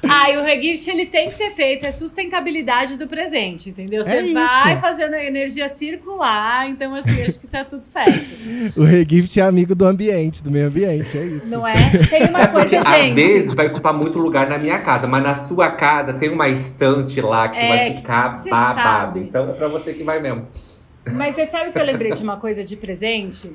[0.07, 4.03] Ah, e o regift ele tem que ser feito, é sustentabilidade do presente, entendeu?
[4.03, 8.23] Você É vai fazendo a energia circular, então assim, acho que tá tudo certo.
[8.77, 11.47] O regift é amigo do ambiente, do meio ambiente, é isso.
[11.47, 11.73] Não é?
[12.07, 13.15] Tem uma Porque coisa, às gente.
[13.15, 17.19] vezes vai ocupar muito lugar na minha casa, mas na sua casa tem uma estante
[17.19, 18.81] lá que É, vai ficar babado.
[18.81, 19.19] sabe.
[19.21, 20.47] Então é pra você que vai mesmo.
[21.13, 23.51] Mas você sabe que eu lembrei de uma coisa de presente?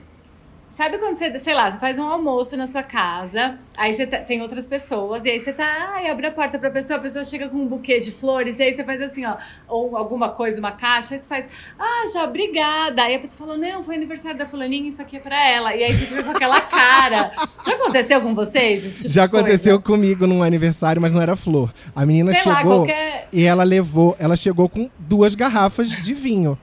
[0.69, 4.19] Sabe quando você, sei lá, você faz um almoço na sua casa, aí você tá-
[4.19, 5.65] tem outras pessoas, e aí você tá,
[5.97, 8.63] ai, abre a porta pra pessoa, a pessoa chega com um buquê de flores, e
[8.63, 9.35] aí você faz assim, ó,
[9.67, 13.03] ou alguma coisa, uma caixa, aí você faz, ah, já, obrigada.
[13.03, 15.75] Aí a pessoa falou, não, foi aniversário da fulaninha, isso aqui é pra ela.
[15.75, 17.33] E aí você fica com aquela cara.
[17.67, 18.99] Já aconteceu com vocês?
[18.99, 21.75] tipo Já aconteceu comigo num aniversário, mas não era flor.
[21.97, 23.27] A menina Sei lá, chegou qualquer.
[23.33, 26.57] e ela levou, ela chegou com duas garrafas de vinho.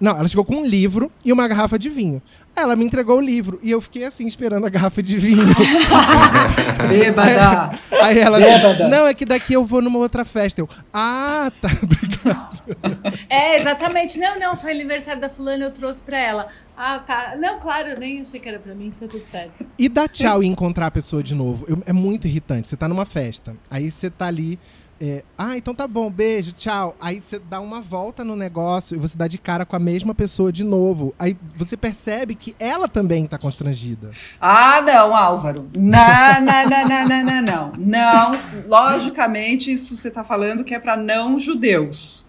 [0.00, 2.22] Não, ela chegou com um livro e uma garrafa de vinho.
[2.56, 5.44] Ela me entregou o livro e eu fiquei assim esperando a garrafa de vinho.
[6.88, 7.78] Bêbada!
[8.02, 8.88] Aí ela, Bêbada.
[8.88, 10.60] não, é que daqui eu vou numa outra festa.
[10.60, 12.62] Eu, ah, tá, obrigado.
[13.28, 14.18] É, exatamente.
[14.18, 16.48] Não, não, foi aniversário da fulana, eu trouxe pra ela.
[16.76, 17.36] Ah, tá.
[17.38, 19.64] Não, claro, eu nem achei que era pra mim, tá tudo certo.
[19.78, 21.64] E dar tchau e encontrar a pessoa de novo.
[21.68, 22.68] Eu- é muito irritante.
[22.68, 24.58] Você tá numa festa, aí você tá ali.
[25.00, 26.94] É, ah, então tá bom, beijo, tchau.
[27.00, 30.14] Aí você dá uma volta no negócio e você dá de cara com a mesma
[30.14, 31.14] pessoa de novo.
[31.18, 34.10] Aí você percebe que ela também tá constrangida.
[34.38, 35.70] Ah, não, Álvaro.
[35.74, 38.32] Não, não, não, não, não, não, não.
[38.66, 42.19] Logicamente, isso você está falando que é para não judeus.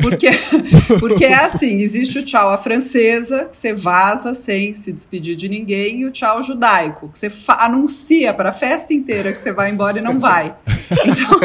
[0.00, 0.30] Porque,
[0.98, 5.48] porque é assim, existe o tchau à francesa, que você vaza sem se despedir de
[5.48, 9.70] ninguém, e o tchau judaico, que você anuncia para a festa inteira que você vai
[9.70, 10.54] embora e não vai.
[11.04, 11.38] Então,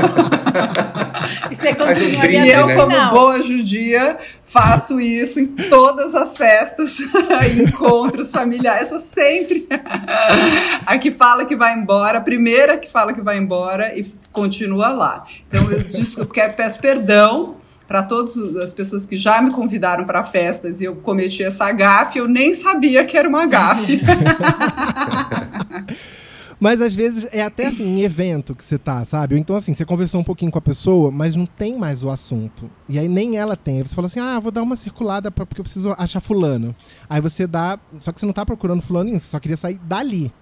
[1.52, 2.76] E você Faz um continua brinde, e eu, né?
[2.76, 6.98] como boa judia, faço isso em todas as festas,
[7.60, 8.92] encontros familiares.
[8.92, 9.68] Eu sou sempre
[10.86, 14.90] a que fala que vai embora, a primeira que fala que vai embora e continua
[14.90, 15.26] lá.
[15.48, 17.56] Então, eu desculpo, quero- peço perdão
[17.94, 22.18] para todas as pessoas que já me convidaram para festas e eu cometi essa gafe,
[22.18, 24.02] eu nem sabia que era uma gafe.
[26.60, 29.38] Mas às vezes é até assim, em evento que você tá, sabe?
[29.38, 32.68] Então assim, você conversou um pouquinho com a pessoa, mas não tem mais o assunto.
[32.90, 33.78] E aí nem ela tem.
[33.78, 36.76] Aí você fala assim: ah, vou dar uma circulada pra, porque eu preciso achar fulano.
[37.08, 37.78] Aí você dá.
[38.00, 40.34] Só que você não tá procurando fulano, você só queria sair dali.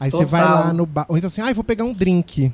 [0.00, 0.64] Aí você vai Total.
[0.64, 1.06] lá no bar.
[1.08, 2.52] Ou então assim, ah, eu vou pegar um drink.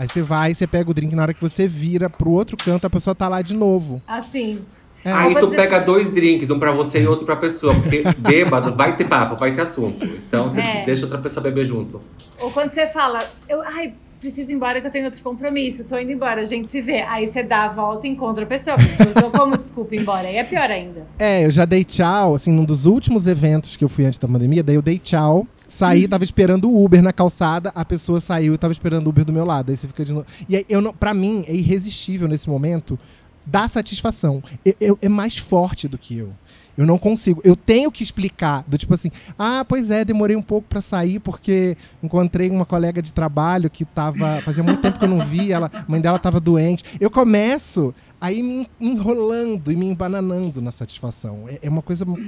[0.00, 2.86] Aí você vai, você pega o drink, na hora que você vira pro outro canto,
[2.86, 4.00] a pessoa tá lá de novo.
[4.08, 4.62] Assim.
[5.04, 5.12] É.
[5.12, 7.74] Aí Pode tu pega dois drinks, um pra você e outro pra pessoa.
[7.74, 10.02] Porque bêbado vai ter papo, vai ter assunto.
[10.02, 10.84] Então você É.
[10.86, 12.00] deixa outra pessoa beber junto.
[12.38, 15.98] Ou quando você fala, eu, ai, preciso ir embora que eu tenho outro compromisso, tô
[15.98, 17.00] indo embora, a gente se vê.
[17.02, 18.76] Aí você dá a volta e encontra a pessoa.
[18.76, 20.28] porque Você usou como desculpa ir embora.
[20.28, 21.06] Aí é pior ainda.
[21.18, 24.28] É, eu já dei tchau, assim, num dos últimos eventos que eu fui antes da
[24.28, 28.54] pandemia, daí eu dei tchau, saí, tava esperando o Uber na calçada, a pessoa saiu
[28.54, 29.70] e tava esperando o Uber do meu lado.
[29.70, 30.26] Aí você fica de novo.
[30.48, 32.98] E aí, eu não, pra mim, é irresistível nesse momento
[33.46, 34.42] dar satisfação.
[34.64, 36.30] Eu- eu- é mais forte do que eu.
[36.78, 37.40] Eu não consigo.
[37.44, 38.64] Eu tenho que explicar.
[38.66, 43.02] Do tipo assim, ah, pois é, demorei um pouco pra sair porque encontrei uma colega
[43.02, 44.36] de trabalho que tava.
[44.42, 46.84] Fazia muito tempo que eu não vi, ela, a mãe dela tava doente.
[47.00, 51.46] Eu começo aí me enrolando e me embananando na satisfação.
[51.48, 52.18] É, é uma coisa mu-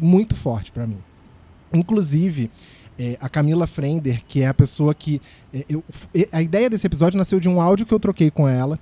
[0.00, 0.98] muito forte pra mim.
[1.72, 2.50] Inclusive,
[2.98, 5.20] é, a Camila Frender, que é a pessoa que.
[5.54, 5.84] é, eu,
[6.32, 8.78] a ideia desse episódio nasceu de um áudio que eu troquei com ela.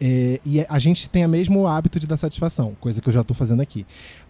[0.00, 3.24] É, e a gente tem o mesmo hábito de dar satisfação, coisa que eu já
[3.24, 3.84] tô fazendo aqui.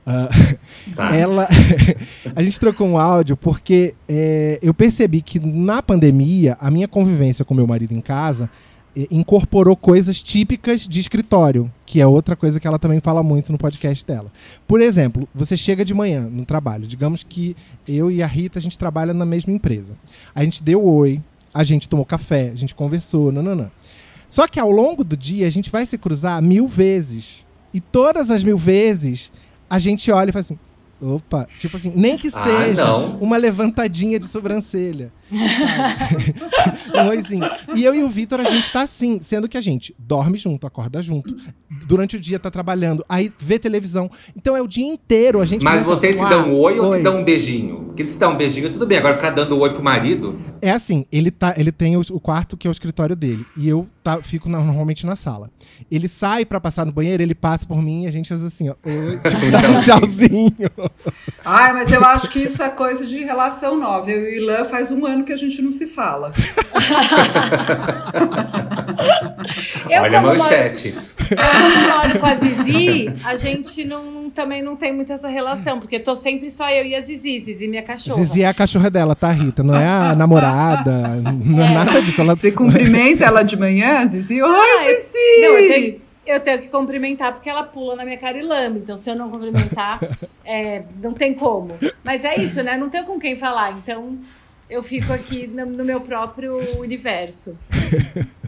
[0.06, 0.28] Ah,
[0.94, 1.14] Tá?
[1.14, 1.46] ela
[2.34, 7.44] a gente trocou um áudio porque é, eu percebi que na pandemia a minha convivência
[7.44, 8.48] com meu marido em casa
[8.96, 13.52] é, incorporou coisas típicas de escritório que é outra coisa que ela também fala muito
[13.52, 14.32] no podcast dela
[14.66, 17.54] por exemplo você chega de manhã no trabalho digamos que
[17.86, 19.92] eu e a Rita a gente trabalha na mesma empresa
[20.34, 21.20] a gente deu oi
[21.52, 23.70] a gente tomou café a gente conversou nananã.
[24.28, 28.30] Só que ao longo do dia a gente vai se cruzar mil vezes e todas
[28.30, 29.30] as mil vezes
[29.68, 30.58] a gente olha e faz assim.
[31.00, 33.18] Opa, tipo assim, nem que Ah, seja não.
[33.18, 35.12] uma levantadinha de sobrancelha.
[36.94, 37.44] um oizinho.
[37.74, 40.66] E eu e o Vitor, a gente tá assim, sendo que a gente dorme junto,
[40.66, 41.34] acorda junto.
[41.86, 44.10] Durante o dia tá trabalhando, aí vê televisão.
[44.36, 47.02] Então é o dia inteiro a gente Mas vocês se "Uau, dão oi ou se
[47.02, 47.84] dão um beijinho?
[47.86, 48.98] Porque se dão um beijinho, tudo bem.
[48.98, 50.38] Agora ficar dando oi pro marido.
[50.62, 53.44] É assim, ele, tá, ele tem o, o quarto que é o escritório dele.
[53.56, 55.50] E eu tá, fico na- normalmente na sala.
[55.90, 58.68] Ele sai pra passar no banheiro, ele passa por mim e a gente faz assim,
[58.70, 58.74] ó.
[58.84, 60.52] Oi, tipo, dá um tchauzinho.
[61.44, 64.10] Ai, mas eu acho que isso é coisa de relação nova.
[64.10, 66.32] Eu e o Ilan faz um ano que a gente não se fala.
[69.88, 70.88] Eu, Olha a como moro, manchete.
[70.88, 75.78] eu, como moro com a Zizi, a gente não, também não tem muito essa relação,
[75.78, 78.22] porque tô sempre só eu e a Zizi, Zizi minha cachorra.
[78.24, 79.62] Zizi é a cachorra dela, tá, Rita?
[79.62, 80.92] Não é a namorada,
[81.44, 81.74] não é, É.
[81.74, 82.20] nada disso.
[82.20, 82.34] Ela...
[82.36, 84.42] Você cumprimenta ela de manhã, Zizi?
[84.42, 85.40] Oi, Ah, eu- Zizi!
[85.40, 85.94] Não, eu tenho,
[86.26, 88.80] eu tenho que cumprimentar porque ela pula na minha cara e lambe.
[88.80, 89.98] Então, se eu não cumprimentar,
[90.44, 91.76] é, não tem como.
[92.04, 92.76] Mas é isso, né?
[92.76, 93.72] Não tenho com quem falar.
[93.72, 94.18] Então,
[94.68, 97.56] eu fico aqui no, no meu próprio universo.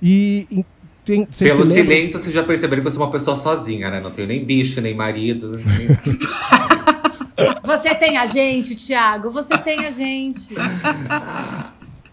[0.00, 0.64] E, e
[1.04, 4.00] tem, Pelo se silêncio, vocês já perceberam que eu sou uma pessoa sozinha, né?
[4.00, 5.56] Não tenho nem bicho, nem marido.
[5.58, 5.88] nem-
[7.64, 9.30] Você tem a gente, Thiago.
[9.30, 10.54] Você tem a gente.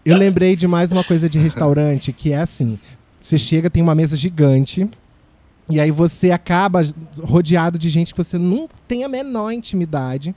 [0.04, 2.78] Eu lembrei de mais uma coisa de restaurante, que é assim:
[3.20, 4.88] você chega, tem uma mesa gigante,
[5.68, 6.80] e aí você acaba
[7.22, 10.34] rodeado de gente que você não tem a menor intimidade.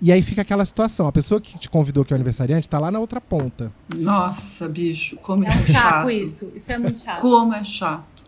[0.00, 2.78] E aí fica aquela situação: a pessoa que te convidou, que é o aniversariante, tá
[2.78, 3.72] lá na outra ponta.
[3.94, 6.10] Nossa, bicho, como É isso é saco chato.
[6.10, 6.52] isso.
[6.54, 7.20] Isso é muito chato.
[7.20, 8.24] Como é chato.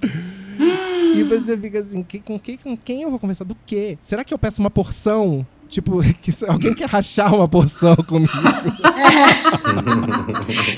[1.17, 3.45] E você fica assim: que, com, que, com quem eu vou conversar?
[3.45, 3.99] Do quê?
[4.03, 5.47] Será que eu peço uma porção?
[5.71, 8.33] Tipo, que alguém quer rachar uma porção comigo?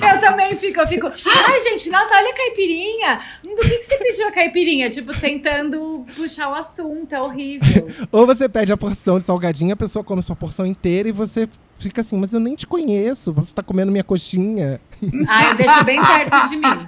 [0.03, 1.07] Eu também fico, eu fico.
[1.07, 3.19] Ai, gente, nossa, olha a caipirinha.
[3.43, 4.91] Do que, que você pediu a caipirinha?
[4.91, 7.13] Tipo, tentando puxar o assunto.
[7.15, 7.89] É horrível.
[8.13, 11.49] Ou você pede a porção de salgadinho, a pessoa come sua porção inteira e você
[11.79, 14.81] fica assim, mas eu nem te conheço, você tá comendo minha coxinha.
[15.27, 16.87] Ai, eu deixo bem perto de mim.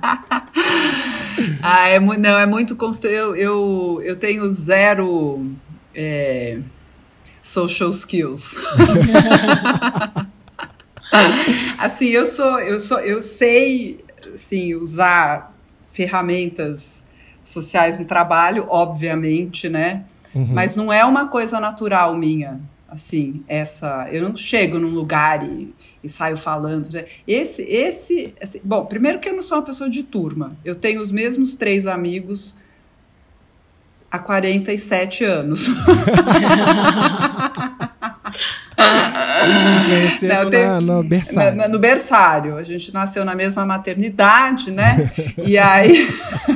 [1.62, 5.50] Ah, é, não, é muito eu, eu, eu tenho zero
[5.94, 6.58] é,
[7.44, 8.56] social skills.
[11.78, 14.02] assim, eu sou, eu sou, eu sei
[14.34, 15.54] assim, usar
[15.92, 17.04] ferramentas
[17.42, 20.06] sociais no trabalho, obviamente, né?
[20.34, 20.48] Uhum.
[20.52, 22.60] Mas não é uma coisa natural minha.
[22.88, 24.08] Assim, essa.
[24.10, 26.90] Eu não chego num lugar e, e saio falando.
[26.90, 27.04] né?
[27.26, 28.34] Esse, esse.
[28.40, 30.56] assim, bom, primeiro que eu não sou uma pessoa de turma.
[30.64, 32.56] Eu tenho os mesmos três amigos
[34.14, 35.68] há 47 anos.
[40.22, 41.56] Não, na- tem- no Na- berçário.
[41.56, 42.56] na- no berçário.
[42.56, 45.10] A gente nasceu na mesma maternidade, né?
[45.44, 46.08] E aí.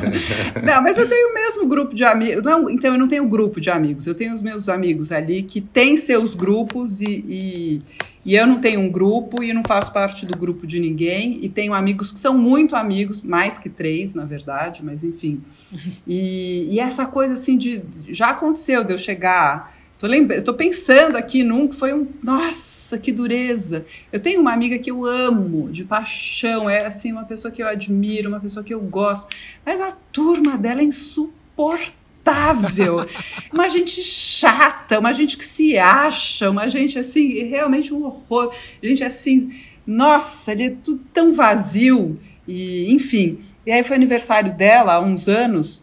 [0.62, 2.42] não, mas eu tenho o mesmo grupo de amigos.
[2.42, 4.06] Não, então eu não tenho grupo de amigos.
[4.06, 7.82] Eu tenho os meus amigos ali que têm seus grupos e, e,
[8.28, 11.42] e eu não tenho um grupo e não faço parte do grupo de ninguém.
[11.42, 15.40] E tenho amigos que são muito amigos, mais que três, na verdade, mas enfim.
[16.06, 17.82] E, e essa coisa assim de.
[18.10, 19.74] Já aconteceu de eu chegar.
[19.98, 20.42] Tô, lembra...
[20.42, 22.06] tô pensando aqui num que foi um.
[22.22, 23.86] Nossa, que dureza!
[24.12, 27.66] Eu tenho uma amiga que eu amo de paixão, é assim, uma pessoa que eu
[27.66, 29.26] admiro, uma pessoa que eu gosto,
[29.64, 31.97] mas a turma dela é insuportável.
[32.28, 33.06] Insuportável,
[33.52, 38.54] uma gente chata, uma gente que se acha, uma gente assim, realmente um horror.
[38.82, 39.52] Gente assim,
[39.86, 42.18] nossa, ele é tudo tão vazio.
[42.46, 43.38] E, enfim.
[43.66, 45.82] E aí foi aniversário dela há uns anos.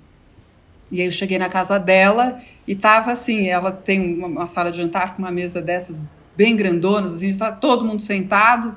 [0.91, 4.77] E aí eu cheguei na casa dela e tava assim, ela tem uma sala de
[4.77, 8.75] jantar com uma mesa dessas bem grandonas, assim, tá todo mundo sentado.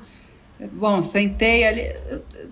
[0.73, 1.81] Bom, sentei ali,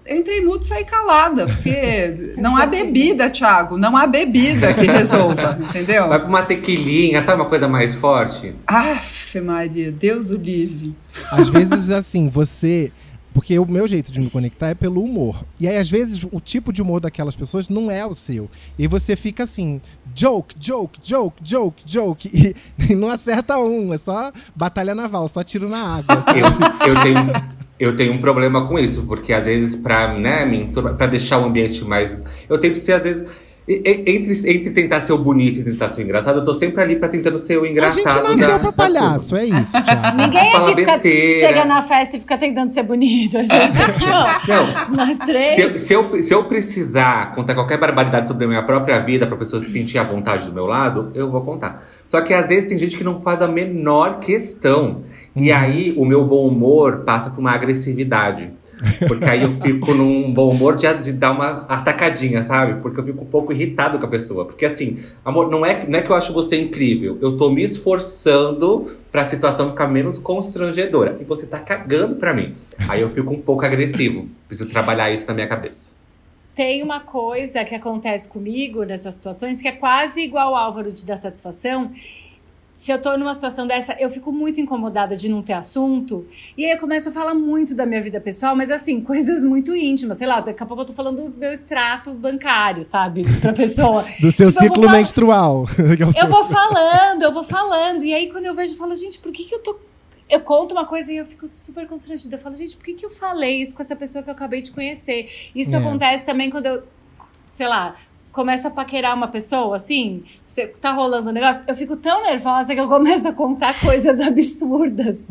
[0.10, 5.58] entrei mudo e saí calada, porque não há bebida, Thiago, não há bebida que resolva,
[5.60, 6.08] entendeu?
[6.08, 8.56] Vai pra uma tequilinha, sabe uma coisa mais forte?
[8.66, 10.96] Aff, Maria, Deus o livre.
[11.32, 12.90] Às vezes, assim, você
[13.38, 15.46] porque o meu jeito de me conectar é pelo humor.
[15.60, 18.50] E aí, às vezes, o tipo de humor daquelas pessoas não é o seu.
[18.80, 19.80] E você fica assim,
[20.16, 22.32] joke, joke, joke, joke, joke.
[22.34, 22.56] E,
[22.92, 26.26] e não acerta um, é só batalha naval, só tiro na água.
[26.36, 30.46] Eu, eu, tenho, eu tenho um problema com isso, porque às vezes, pra, né,
[30.98, 32.24] pra deixar o ambiente mais.
[32.50, 33.28] Eu tento ser, às vezes
[33.68, 36.96] entre, entre tentar ser o bonito e tentar ser o engraçado, eu tô sempre ali
[36.96, 38.26] pra tentando ser o engraçado.
[38.26, 40.16] A gente nasceu pra palhaço, é isso, Thiago.
[40.16, 43.38] Ninguém aqui fica, chega na festa e fica tentando ser bonito.
[43.38, 44.48] A gente aqui, ó.
[44.48, 44.96] Não.
[44.96, 45.56] Nós três.
[45.56, 49.28] Se eu, se, eu, se eu precisar contar qualquer barbaridade sobre a minha própria vida
[49.28, 51.86] pra pessoa se sentir à vontade do meu lado, eu vou contar.
[52.08, 55.04] Só que às vezes tem gente que não faz a menor questão.
[55.36, 55.58] E uhum.
[55.58, 58.50] aí o meu bom humor passa por uma agressividade.
[59.08, 62.82] Porque aí eu fico num bom humor de, de, dar uma atacadinha, sabe?
[62.82, 64.46] Porque eu fico um pouco irritado com a pessoa.
[64.46, 67.18] Porque assim, amor, não é, não é que eu acho você incrível.
[67.22, 71.18] Eu tô me esforçando pra situação ficar menos constrangedora.
[71.20, 72.56] E você tá cagando pra mim.
[72.88, 74.28] Aí eu fico um pouco agressivo.
[74.48, 75.92] Preciso trabalhar isso na minha cabeça.
[76.54, 81.06] Tem uma coisa que acontece comigo nessas situações que é quase igual ao Álvaro de
[81.06, 81.92] dar satisfação
[82.78, 86.28] se eu tô numa situação dessa, eu fico muito incomodada de não ter assunto.
[86.56, 89.76] E aí eu começo a falar muito da minha vida pessoal, mas assim, coisas muito
[89.76, 90.20] íntimas.
[90.20, 93.26] Sei lá, daqui a pouco eu tô falando do meu extrato bancário, sabe?
[93.42, 94.04] Pra pessoa.
[94.22, 95.66] do seu tipo, ciclo menstrual.
[96.16, 98.04] eu vou falando, eu vou falando.
[98.04, 99.76] E aí quando eu vejo, eu falo, gente, por que, que eu tô
[100.30, 102.36] eu conto uma coisa e eu fico super constrangida.
[102.36, 104.62] Eu falo, gente, por que, que eu falei isso com essa pessoa que eu acabei
[104.62, 105.50] de conhecer?
[105.56, 105.80] Isso é.
[105.80, 106.84] acontece também quando eu,
[107.48, 107.96] sei lá,
[108.32, 112.74] começo a paquerar uma pessoa, assim, você tá rolando um negócio, eu fico tão nervosa
[112.74, 115.26] que eu começo a contar coisas absurdas.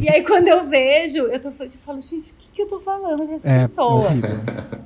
[0.00, 2.78] e aí, quando eu vejo, eu, tô, eu falo, gente, o que, que eu tô
[2.78, 4.10] falando pra essa é, pessoa?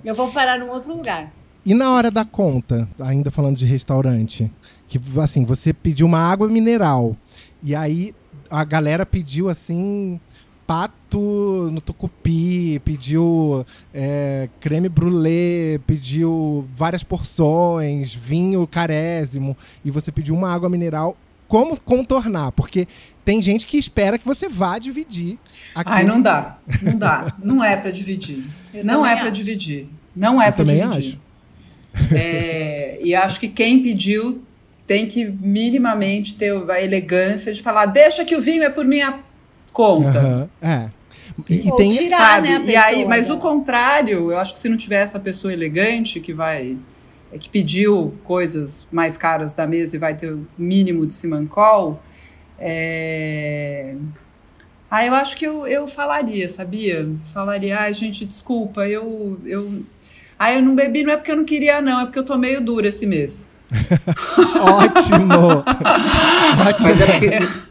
[0.05, 1.33] Eu vou parar num outro lugar.
[1.65, 4.51] E na hora da conta, ainda falando de restaurante,
[4.87, 7.17] que assim, você pediu uma água mineral,
[7.63, 8.15] e aí
[8.49, 10.21] a galera pediu assim
[10.67, 13.65] pato no tucupi, pediu
[13.95, 21.17] é, creme brulee, pediu várias porções, vinho carésimo, e você pediu uma água mineral.
[21.47, 22.51] Como contornar?
[22.53, 22.89] Porque
[23.25, 25.39] tem gente que espera que você vá dividir.
[25.75, 25.97] Aquilo.
[25.97, 26.59] Ai, não dá.
[26.83, 27.35] Não dá.
[27.43, 28.45] Não é para dividir.
[28.75, 29.89] Eu não é para dividir.
[30.15, 30.89] Não é para dividir.
[30.89, 31.21] Acho.
[32.13, 34.43] É, e acho que quem pediu
[34.87, 39.21] tem que minimamente ter a elegância de falar: deixa que o vinho é por minha
[39.77, 40.19] conta.
[40.19, 40.49] Uhum.
[40.67, 40.91] É.
[41.51, 42.49] E, tem, tirar, sabe?
[42.49, 43.35] Né, e aí, mas né?
[43.35, 46.79] o contrário, eu acho que se não tiver essa pessoa elegante que vai
[47.31, 52.03] é, que pediu coisas mais caras da mesa e vai ter o mínimo de simancol,
[52.59, 53.97] é...
[54.91, 57.07] Ah, eu acho que eu, eu falaria, sabia?
[57.35, 59.83] Falaria, ai, ah, gente, desculpa, eu, eu.
[60.39, 62.39] Ah, eu não bebi, não é porque eu não queria, não, é porque eu tô
[62.39, 63.49] meio dura esse mês.
[64.63, 65.65] Ótimo!
[66.69, 67.66] Ótimo.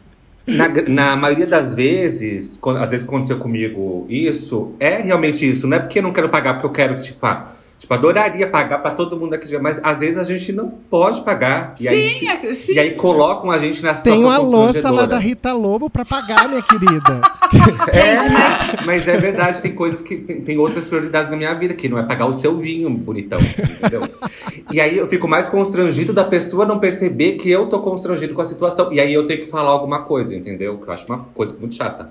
[0.47, 5.67] Na, na, maioria das vezes, quando, às vezes aconteceu comigo isso, é realmente isso.
[5.67, 7.51] Não é porque eu não quero pagar, porque eu quero, tipo, ah,
[7.85, 11.75] Tipo, adoraria pagar para todo mundo aqui, mas às vezes a gente não pode pagar.
[11.79, 12.73] E sim, aí, é, sim.
[12.73, 16.03] E aí colocam a gente na situação Tem uma louça lá da Rita Lobo para
[16.03, 17.21] pagar, minha querida.
[17.93, 18.85] é, gente, mas...
[18.87, 21.99] mas é verdade, tem coisas que tem, tem, outras prioridades na minha vida, que não
[21.99, 24.01] é pagar o seu vinho, bonitão, entendeu?
[24.71, 28.41] e aí eu fico mais constrangido da pessoa não perceber que eu tô constrangido com
[28.41, 28.91] a situação.
[28.91, 30.79] E aí eu tenho que falar alguma coisa, entendeu?
[30.79, 32.09] Que eu acho uma coisa muito chata.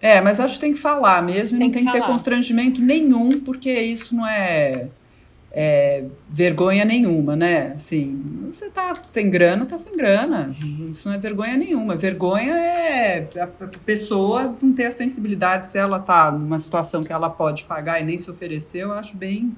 [0.00, 2.06] É, mas acho que tem que falar mesmo, tem e não tem que, que ter
[2.06, 4.86] constrangimento nenhum, porque isso não é
[5.52, 7.72] é, vergonha nenhuma, né?
[7.74, 10.54] Assim, você tá sem grana, tá sem grana.
[10.90, 11.96] Isso não é vergonha nenhuma.
[11.96, 13.46] Vergonha é a
[13.84, 18.04] pessoa não ter a sensibilidade se ela tá numa situação que ela pode pagar e
[18.04, 19.56] nem se oferecer, eu acho bem,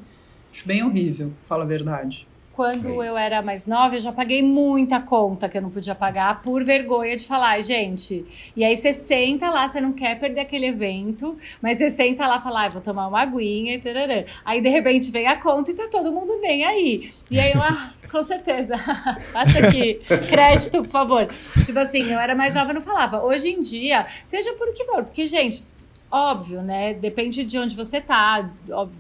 [0.51, 2.27] acho bem horrível, fala a verdade.
[2.55, 5.95] Quando é eu era mais nova, eu já paguei muita conta que eu não podia
[5.95, 8.27] pagar por vergonha de falar, gente.
[8.55, 12.37] E aí você senta lá, você não quer perder aquele evento, mas você senta lá
[12.37, 14.25] e fala, ah, vou tomar uma aguinha e tarará.
[14.45, 17.11] Aí de repente vem a conta e tá todo mundo bem aí.
[17.31, 18.77] E aí eu, ah, com certeza.
[19.33, 20.01] Passa aqui.
[20.29, 21.29] Crédito, por favor.
[21.65, 23.25] Tipo assim, eu era mais nova, não falava.
[23.25, 25.65] Hoje em dia, seja por que for, porque, gente,
[26.13, 26.93] óbvio, né?
[26.93, 28.51] Depende de onde você tá,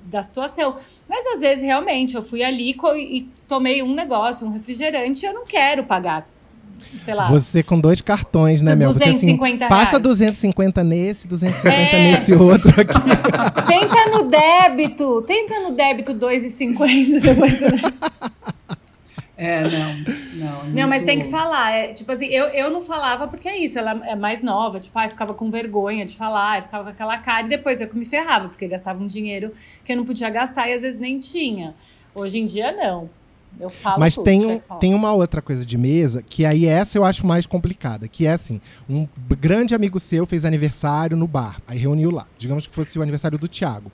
[0.06, 0.76] da situação.
[1.08, 2.74] Mas às vezes, realmente, eu fui ali
[3.06, 6.26] e tomei um negócio, um refrigerante, e eu não quero pagar
[6.98, 7.28] sei lá.
[7.28, 8.92] Você com dois cartões, né, Mel?
[8.92, 9.38] Você assim,
[9.68, 12.12] passa 250 nesse, 250 é.
[12.12, 12.98] nesse outro aqui.
[13.66, 17.60] Tenta no débito, tenta no débito 2,50 depois.
[19.42, 20.64] É, não, não.
[20.66, 21.72] Não, mas tem que falar.
[21.72, 24.96] É, tipo assim, eu, eu não falava porque é isso, ela é mais nova, tipo,
[24.96, 28.04] ai, ficava com vergonha de falar, ficava com aquela cara, e depois eu que me
[28.04, 29.52] ferrava, porque gastava um dinheiro
[29.84, 31.74] que eu não podia gastar e às vezes nem tinha.
[32.14, 33.10] Hoje em dia, não.
[33.58, 36.96] Eu falo Mas tudo, tem, um, tem uma outra coisa de mesa, que aí essa
[36.96, 39.06] eu acho mais complicada, que é assim, um
[39.38, 42.26] grande amigo seu fez aniversário no bar, aí reuniu lá.
[42.38, 43.90] Digamos que fosse o aniversário do Thiago.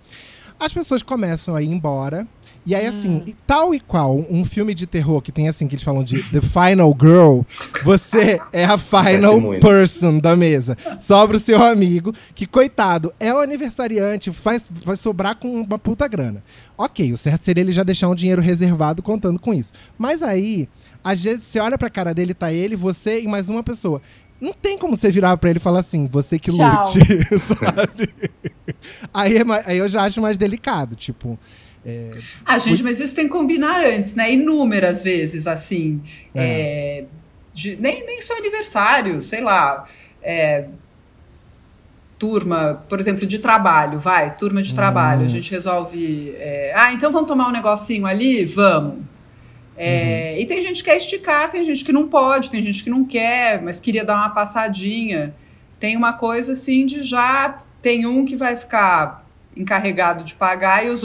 [0.61, 2.27] As pessoas começam a ir embora,
[2.69, 3.35] e aí, assim, hum.
[3.47, 6.43] tal e qual um filme de terror que tem assim, que eles falam de The
[6.43, 7.41] Final Girl,
[7.83, 10.77] você é a final person da mesa.
[11.01, 16.07] Sobra o seu amigo, que, coitado, é o aniversariante, faz, vai sobrar com uma puta
[16.07, 16.45] grana.
[16.77, 19.73] Ok, o certo seria ele já deixar um dinheiro reservado contando com isso.
[19.97, 20.69] Mas aí,
[21.03, 24.03] às vezes, você olha pra cara dele, tá ele, você e mais uma pessoa.
[24.39, 26.85] Não tem como você virar para ele e falar assim, você que Tchau.
[26.85, 27.01] lute,
[27.41, 28.11] sabe?
[29.15, 31.39] aí, é, aí eu já acho mais delicado, tipo.
[31.85, 32.11] É,
[32.45, 34.33] ah, gente, mas isso tem que combinar antes, né?
[34.33, 36.03] Inúmeras vezes, assim.
[36.35, 36.43] É.
[36.43, 37.05] É,
[37.53, 39.87] de, nem, nem só aniversário, sei lá.
[40.23, 40.67] É,
[42.19, 45.27] turma, por exemplo, de trabalho, vai, turma de trabalho, hum.
[45.27, 46.35] a gente resolve.
[46.37, 48.45] É, ah, então vamos tomar um negocinho ali?
[48.45, 49.05] Vamos.
[49.77, 50.43] É, uhum.
[50.43, 53.05] E tem gente que quer esticar, tem gente que não pode, tem gente que não
[53.05, 55.33] quer, mas queria dar uma passadinha.
[55.79, 57.57] Tem uma coisa assim de já.
[57.81, 59.25] Tem um que vai ficar
[59.57, 61.03] encarregado de pagar e, os,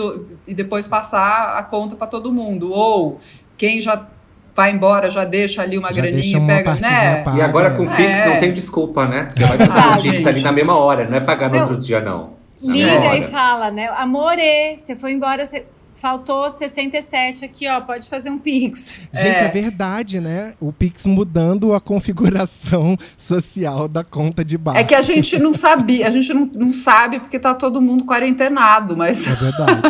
[0.48, 2.72] e depois passar a conta para todo mundo.
[2.72, 3.20] Ou
[3.58, 4.08] quem já
[4.56, 7.24] vai embora, já deixa ali uma já graninha e pega, né?
[7.24, 7.38] Paga.
[7.38, 8.30] E agora com o Pix é.
[8.30, 9.32] não tem desculpa, né?
[9.38, 11.62] Já vai fazer o Pix ali na mesma hora, não é pagar no não.
[11.64, 12.34] outro dia, não.
[12.62, 13.90] Liga e fala, né?
[13.98, 15.66] Amore, você foi embora, você
[16.04, 17.80] Faltou 67 aqui, ó.
[17.80, 18.98] Pode fazer um Pix.
[19.14, 19.46] Gente, é.
[19.46, 19.48] é.
[19.48, 20.54] verdade, né?
[20.60, 24.76] O Pix mudando a configuração social da conta de bar.
[24.76, 28.04] É que a gente não sabia, a gente não, não sabe porque tá todo mundo
[28.04, 29.26] quarentenado, mas.
[29.26, 29.82] É verdade.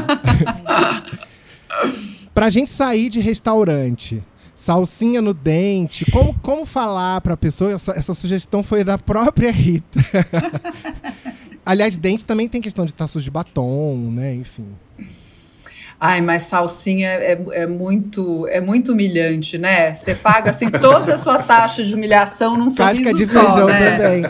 [2.32, 7.74] pra gente sair de restaurante, salsinha no dente, como, como falar pra pessoa?
[7.74, 10.00] Essa, essa sugestão foi da própria Rita.
[11.66, 14.32] Aliás, dente também tem questão de estar sujo de batom, né?
[14.36, 14.68] Enfim.
[16.06, 19.94] Ai, mas salsinha é, é, muito é muito humilhante, né?
[19.94, 23.68] Você paga assim toda a sua taxa de humilhação num sorriso Casca de só, feijão
[23.68, 23.98] né?
[23.98, 24.24] também.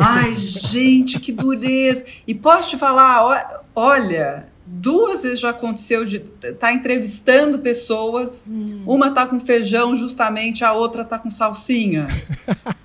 [0.00, 2.04] Ai, gente, que dureza.
[2.26, 8.82] E posso te falar, olha, duas vezes já aconteceu de tá entrevistando pessoas, hum.
[8.84, 12.08] uma tá com feijão justamente, a outra tá com salsinha.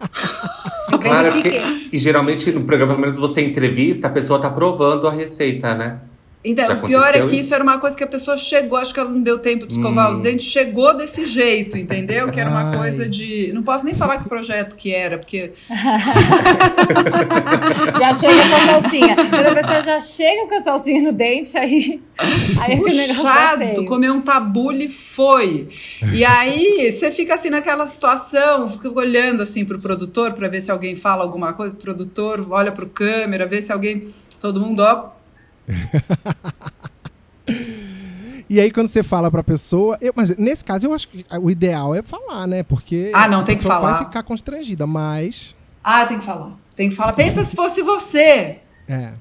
[1.01, 1.59] claro, porque,
[1.91, 6.01] e geralmente no programa, pelo menos você entrevista, a pessoa tá provando a receita, né?
[6.48, 9.00] Então, o pior é que isso era uma coisa que a pessoa chegou, acho que
[9.00, 10.14] ela não deu tempo de escovar hum.
[10.14, 12.32] os dentes, chegou desse jeito, entendeu?
[12.32, 12.78] Que era uma Ai.
[12.78, 13.52] coisa de.
[13.54, 15.52] Não posso nem falar que projeto que era, porque.
[18.00, 19.16] já chega com a salsinha.
[19.16, 22.02] Quando a pessoa já chega com a salsinha no dente, aí.
[22.62, 25.68] aí Puxado, comer um tabule foi.
[26.14, 30.72] E aí você fica assim naquela situação, fica olhando assim pro produtor para ver se
[30.72, 31.74] alguém fala alguma coisa.
[31.74, 34.08] O produtor olha pro câmera, vê se alguém.
[34.39, 35.16] Todo mundo, ó,
[38.49, 39.97] E aí, quando você fala pra pessoa.
[39.99, 42.63] Eu, mas nesse caso, eu acho que o ideal é falar, né?
[42.63, 43.11] Porque.
[43.13, 43.97] Ah, não, tem que falar.
[43.97, 45.53] vai ficar constrangida, mas.
[45.84, 46.53] Ah, tem que falar.
[46.76, 47.13] Tem que falar.
[47.13, 48.59] Pensa se fosse você.
[48.88, 49.11] É.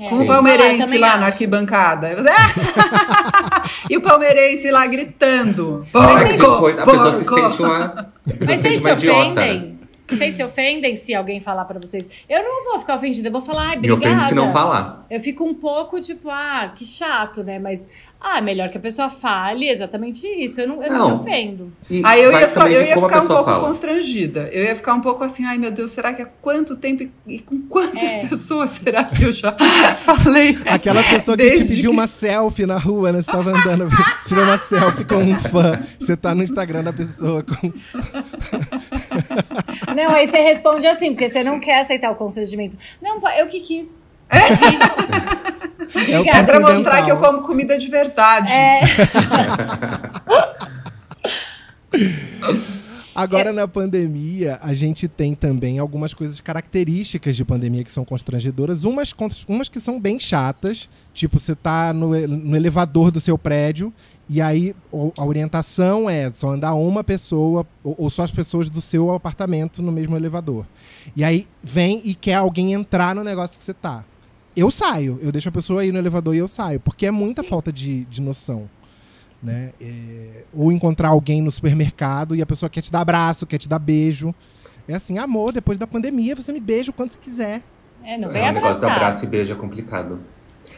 [0.00, 1.20] É, com o palmeirense lá acho.
[1.20, 2.16] na arquibancada.
[3.88, 5.86] e o palmeirense lá gritando.
[5.92, 8.12] Porco, a pessoa se sente uma.
[8.40, 9.78] Mas vocês se ofendem?
[10.16, 12.08] Vocês se ofendem se alguém falar para vocês.
[12.28, 14.00] Eu não vou ficar ofendida, eu vou falar, ai, obrigada.
[14.00, 15.06] Me ofende se não falar.
[15.10, 17.58] Eu fico um pouco tipo, ah, que chato, né?
[17.58, 17.88] Mas
[18.24, 20.60] ah, melhor que a pessoa fale exatamente isso.
[20.60, 21.72] Eu não, eu não, não me ofendo.
[21.90, 23.66] E aí eu ia, só, eu ia ficar um pouco fala.
[23.66, 24.48] constrangida.
[24.52, 27.40] Eu ia ficar um pouco assim, ai meu Deus, será que há quanto tempo e
[27.40, 28.26] com quantas é.
[28.26, 29.52] pessoas será que eu já
[29.98, 30.56] falei?
[30.66, 31.96] Aquela pessoa que te pediu que...
[31.96, 33.22] uma selfie na rua, né?
[33.22, 33.88] Você tava andando,
[34.24, 35.82] tirou uma selfie com um fã.
[35.98, 37.72] Você tá no Instagram da pessoa com.
[39.96, 42.76] Não, aí você responde assim, porque você não quer aceitar o constrangimento.
[43.00, 44.11] Não, eu que quis.
[44.32, 48.50] É, é pra mostrar que eu como comida de verdade.
[48.52, 48.80] É.
[53.14, 58.84] Agora, na pandemia, a gente tem também algumas coisas características de pandemia que são constrangedoras.
[58.84, 59.14] Umas,
[59.46, 63.92] umas que são bem chatas, tipo, você tá no, no elevador do seu prédio
[64.30, 64.74] e aí
[65.18, 69.82] a orientação é só andar uma pessoa ou, ou só as pessoas do seu apartamento
[69.82, 70.64] no mesmo elevador.
[71.14, 74.02] E aí vem e quer alguém entrar no negócio que você tá
[74.56, 75.18] eu saio.
[75.22, 76.80] Eu deixo a pessoa ir no elevador e eu saio.
[76.80, 78.68] Porque é muita falta de, de noção.
[79.42, 79.72] Né?
[79.80, 83.68] É, ou encontrar alguém no supermercado e a pessoa quer te dar abraço, quer te
[83.68, 84.32] dar beijo.
[84.86, 87.62] É assim, amor, depois da pandemia você me beija o quanto você quiser.
[88.04, 88.96] É, não vem É, o negócio do abraçar.
[88.96, 90.20] abraço e beijo é complicado.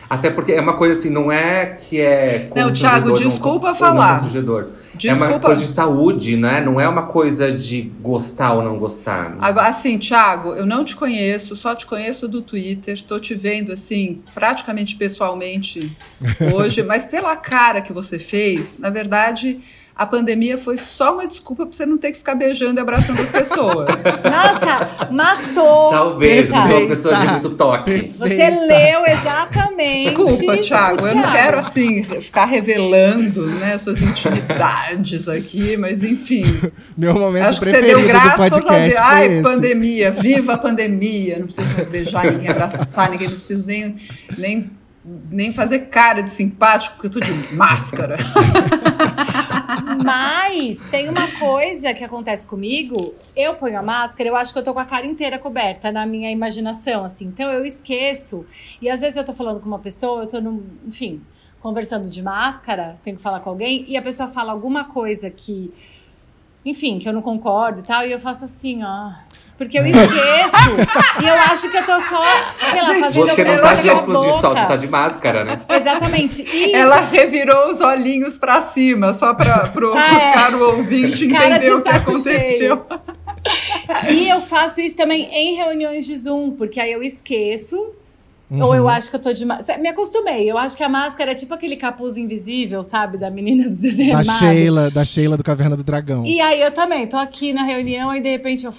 [0.09, 2.51] Até porque é uma coisa assim, não é que é.
[2.55, 4.21] Não, Thiago, desculpa não falar.
[4.21, 4.69] constrangedor.
[4.95, 5.27] É Desculpa.
[5.27, 6.61] uma coisa de saúde, né?
[6.61, 9.37] Não é uma coisa de gostar ou não gostar.
[9.41, 13.73] Agora, assim, Thiago, eu não te conheço, só te conheço do Twitter, tô te vendo,
[13.73, 15.97] assim, praticamente pessoalmente
[16.55, 19.61] hoje, mas pela cara que você fez, na verdade,
[19.97, 23.23] a pandemia foi só uma desculpa pra você não ter que ficar beijando e abraçando
[23.23, 23.89] as pessoas.
[24.25, 25.91] Nossa, matou.
[25.91, 28.13] Talvez, uma pessoa de muito toque.
[28.19, 28.61] Você Eita.
[28.67, 30.05] leu exatamente.
[30.07, 31.37] Desculpa, Thiago, eu não Thiago.
[31.37, 36.45] quero, assim, ficar revelando, né, suas intimidades aqui, mas enfim.
[36.97, 38.97] Meu momento Acho que você deu graças a Deus.
[38.99, 39.43] Ai, esse.
[39.43, 41.39] pandemia, viva a pandemia.
[41.39, 43.95] Não preciso mais beijar ninguém, abraçar ninguém, não preciso nem,
[44.37, 44.73] nem,
[45.31, 48.17] nem fazer cara de simpático, porque eu tô de máscara.
[50.03, 53.15] Mas tem uma coisa que acontece comigo.
[53.37, 56.07] Eu ponho a máscara, eu acho que eu tô com a cara inteira coberta na
[56.07, 57.27] minha imaginação, assim.
[57.27, 58.45] Então eu esqueço.
[58.81, 61.23] E às vezes eu tô falando com uma pessoa, eu tô num, enfim,
[61.61, 65.73] conversando de máscara, tenho que falar com alguém, e a pessoa fala alguma coisa que,
[66.65, 69.13] enfim, que eu não concordo e tal, e eu faço assim, ó.
[69.57, 71.23] Porque eu esqueço.
[71.23, 72.23] e eu acho que eu tô só,
[72.71, 75.61] sei lá, fazendo Você não tá de óculos de sol, tu tá de máscara, né?
[75.69, 76.43] Exatamente.
[76.43, 80.33] Isso Ela revirou os olhinhos pra cima, só para pro, Ah, é.
[80.35, 82.83] caro ouvinte Cara de entender o que aconteceu.
[84.11, 87.77] E eu faço isso também em reuniões de Zoom, porque aí eu esqueço.
[88.51, 88.75] Ou Uhum.
[88.75, 89.81] eu acho que eu tô de máscara.
[89.81, 90.51] Me acostumei.
[90.51, 93.19] Eu acho que a máscara é tipo aquele capuz invisível, sabe?
[93.19, 94.33] Da menina dos desenhos Da.
[94.35, 96.23] Sheila, da Sheila do Caverna do Dragão.
[96.25, 98.73] E aí eu também, tô aqui na reunião e de repente eu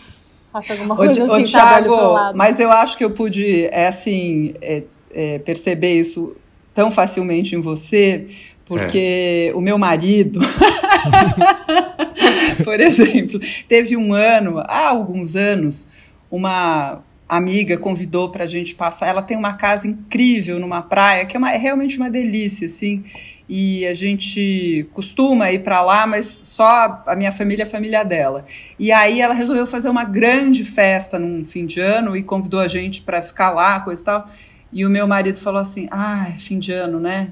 [0.55, 2.37] faço alguma Ô, coisa Ô, assim, pro Thiago, lado.
[2.37, 4.83] mas eu acho que eu pude, é assim, é,
[5.13, 6.33] é, perceber isso
[6.73, 8.27] tão facilmente em você,
[8.65, 10.39] porque o meu marido,
[12.63, 15.87] por exemplo, teve um ano, há alguns anos,
[16.31, 19.07] uma amiga convidou para a gente passar.
[19.07, 23.03] Ela tem uma casa incrível numa praia, que é, uma- é realmente uma delícia, assim.
[23.47, 28.03] E a gente costuma ir para lá, mas só a minha família é a família
[28.03, 28.45] dela.
[28.79, 32.67] E aí ela resolveu fazer uma grande festa num fim de ano e convidou a
[32.67, 34.25] gente para ficar lá, coisa e tal.
[34.73, 37.29] E o meu marido falou assim: ah, é fim de ano, né?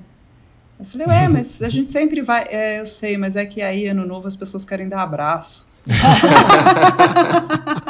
[0.80, 2.44] Eu falei, ué, mas a gente sempre vai.
[2.50, 5.66] É, eu sei, mas é que aí, ano novo, as pessoas querem dar abraço.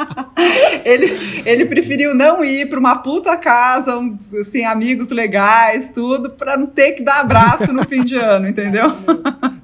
[0.84, 6.56] ele, ele preferiu não ir para uma puta casa, um, assim, amigos legais, tudo, para
[6.56, 8.92] não ter que dar abraço no fim de ano, entendeu?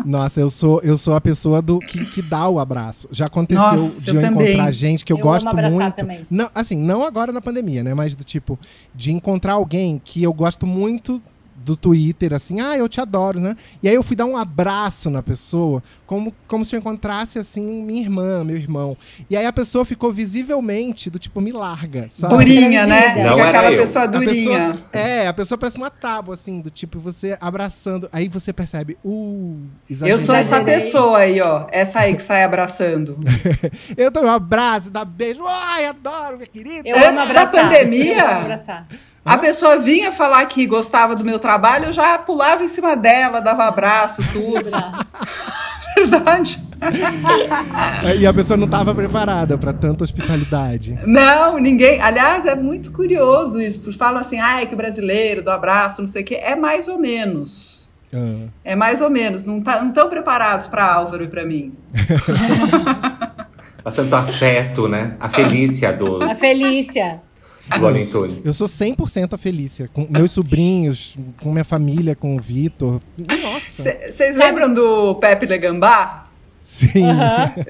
[0.05, 3.09] Nossa, eu sou, eu sou a pessoa do que, que dá o abraço.
[3.11, 5.95] Já aconteceu Nossa, de eu eu, encontrar gente que eu, Eu gosto abraçar muito.
[5.95, 6.21] também.
[6.31, 7.95] Não, assim, não agora na pandemia, né?
[7.95, 8.59] Mas do tipo,
[8.95, 11.23] de encontrar alguém que eu gosto muito
[11.63, 13.55] do Twitter, assim, ah, eu te adoro, né?
[13.83, 17.63] E aí eu fui dar um abraço na pessoa, como, como se eu encontrasse, assim,
[17.83, 18.97] minha irmã, meu irmão.
[19.29, 22.35] E aí a pessoa ficou visivelmente do tipo, me larga, sabe?
[22.35, 23.23] Durinha, né?
[23.25, 23.79] Não Fica aquela eu.
[23.79, 24.59] pessoa A durinha.
[24.73, 28.09] pessoa, é, a pessoa parece uma tábua, assim, do tipo, você abraçando.
[28.11, 29.57] Aí você percebe, uh,
[29.89, 30.25] Eu exagerei.
[30.25, 31.67] sou essa pessoa aí, ó.
[31.71, 33.19] Essa aí que sai abraçando.
[33.97, 35.43] Eu dou um abraço, dá beijo.
[35.47, 36.89] Ai, adoro, minha querida.
[36.89, 37.65] Eu Antes amo da abraçar.
[37.69, 38.19] pandemia?
[38.19, 38.87] Eu amo abraçar.
[39.31, 43.41] A pessoa vinha falar que gostava do meu trabalho, eu já pulava em cima dela,
[43.41, 44.69] dava abraço, tudo.
[45.97, 46.61] Verdade.
[48.19, 50.99] E a pessoa não estava preparada para tanta hospitalidade.
[51.07, 52.01] Não, ninguém.
[52.01, 53.81] Aliás, é muito curioso isso.
[53.81, 56.41] Porque falam assim, ai, que brasileiro, do abraço, não sei o quê.
[56.43, 57.89] É mais ou menos.
[58.13, 58.47] Ah.
[58.65, 59.45] É mais ou menos.
[59.45, 61.73] Não tá- estão preparados para Álvaro e para mim.
[63.85, 65.17] Há tanto afeto, né?
[65.21, 67.21] A felícia dos, A Felícia.
[67.79, 68.45] Valentores.
[68.45, 69.89] Eu sou 100% a Felícia.
[69.93, 73.01] Com meus sobrinhos, com minha família, com o Vitor.
[73.19, 73.97] Nossa.
[74.11, 76.25] Vocês lembram do Pepe Legambá?
[76.65, 77.07] Sim.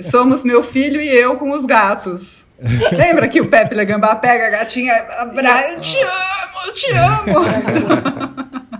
[0.03, 2.47] Somos meu filho e eu com os gatos.
[2.93, 6.93] Lembra que o Pepe Legambá pega a gatinha e abraça, eu te amo, eu te
[6.93, 8.80] amo.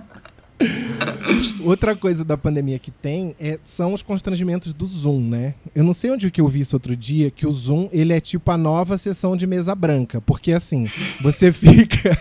[1.63, 5.55] Outra coisa da pandemia que tem é, são os constrangimentos do Zoom, né?
[5.73, 8.19] Eu não sei onde que eu vi isso outro dia, que o Zoom, ele é
[8.19, 10.21] tipo a nova sessão de mesa branca.
[10.21, 10.85] Porque assim,
[11.21, 12.17] você fica...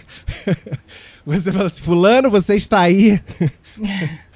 [1.25, 3.21] você fala assim, fulano, você está aí...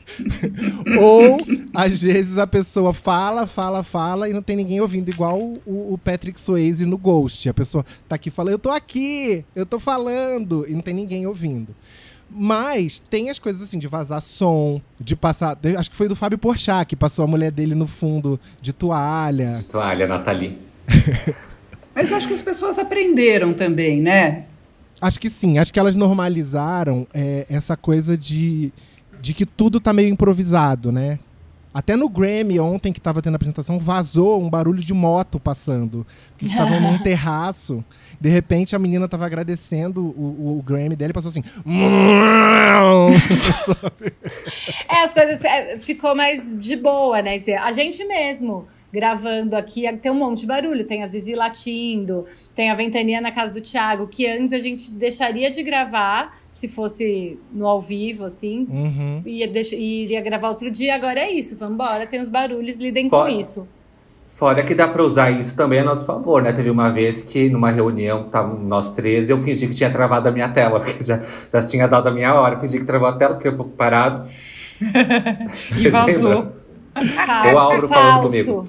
[1.00, 1.38] Ou,
[1.72, 5.98] às vezes, a pessoa fala, fala, fala e não tem ninguém ouvindo, igual o, o
[5.98, 7.48] Patrick Swayze no Ghost.
[7.48, 11.26] A pessoa tá aqui falando, eu tô aqui, eu tô falando, e não tem ninguém
[11.26, 11.74] ouvindo.
[12.30, 15.59] Mas tem as coisas assim, de vazar som, de passar.
[15.78, 19.52] Acho que foi do Fábio Porchat, que passou a mulher dele no fundo de toalha.
[19.52, 20.59] De toalha, Nathalie.
[21.94, 24.46] Mas acho que as pessoas aprenderam também, né?
[25.01, 28.72] Acho que sim, acho que elas normalizaram é, essa coisa de,
[29.20, 31.18] de que tudo tá meio improvisado, né?
[31.74, 36.06] Até no Grammy, ontem que tava tendo a apresentação, vazou um barulho de moto passando.
[36.40, 37.84] Eles estavam num terraço.
[38.20, 41.42] De repente, a menina tava agradecendo o, o Grammy dela e passou assim.
[44.88, 47.34] é, as coisas é, ficou mais de boa, né?
[47.60, 50.84] A gente mesmo gravando aqui, tem um monte de barulho.
[50.84, 54.92] Tem a Zizi latindo, tem a ventania na casa do Thiago, que antes a gente
[54.92, 58.68] deixaria de gravar se fosse no ao vivo, assim.
[58.70, 59.22] Uhum.
[59.26, 61.56] Ia, deixa, iria gravar outro dia, agora é isso.
[61.56, 63.32] Vambora, tem os barulhos, lidem Fora.
[63.32, 63.66] com isso.
[64.28, 66.52] Fora que dá pra usar isso também a nosso favor, né?
[66.52, 70.32] Teve uma vez que numa reunião, tava nós três, eu fingi que tinha travado a
[70.32, 71.20] minha tela, porque já,
[71.52, 72.58] já tinha dado a minha hora.
[72.60, 74.28] Fingi que travou a tela, fiquei um pouco parado.
[75.76, 76.52] e vazou.
[77.52, 78.68] o Auro falando comigo.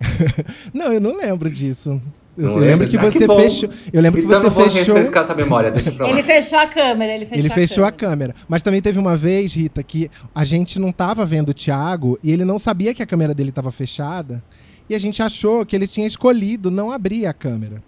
[0.72, 2.00] não, eu não lembro disso.
[2.36, 3.68] Eu lembro que você que fechou.
[3.92, 4.94] Eu lembro então que você fechou.
[4.94, 6.12] refrescar essa memória, deixa pra lá.
[6.12, 7.88] Ele fechou a câmera, ele fechou, ele a, fechou câmera.
[7.88, 8.34] a câmera.
[8.48, 12.32] Mas também teve uma vez, Rita, que a gente não tava vendo o Thiago e
[12.32, 14.42] ele não sabia que a câmera dele tava fechada.
[14.88, 17.82] E a gente achou que ele tinha escolhido não abrir a câmera.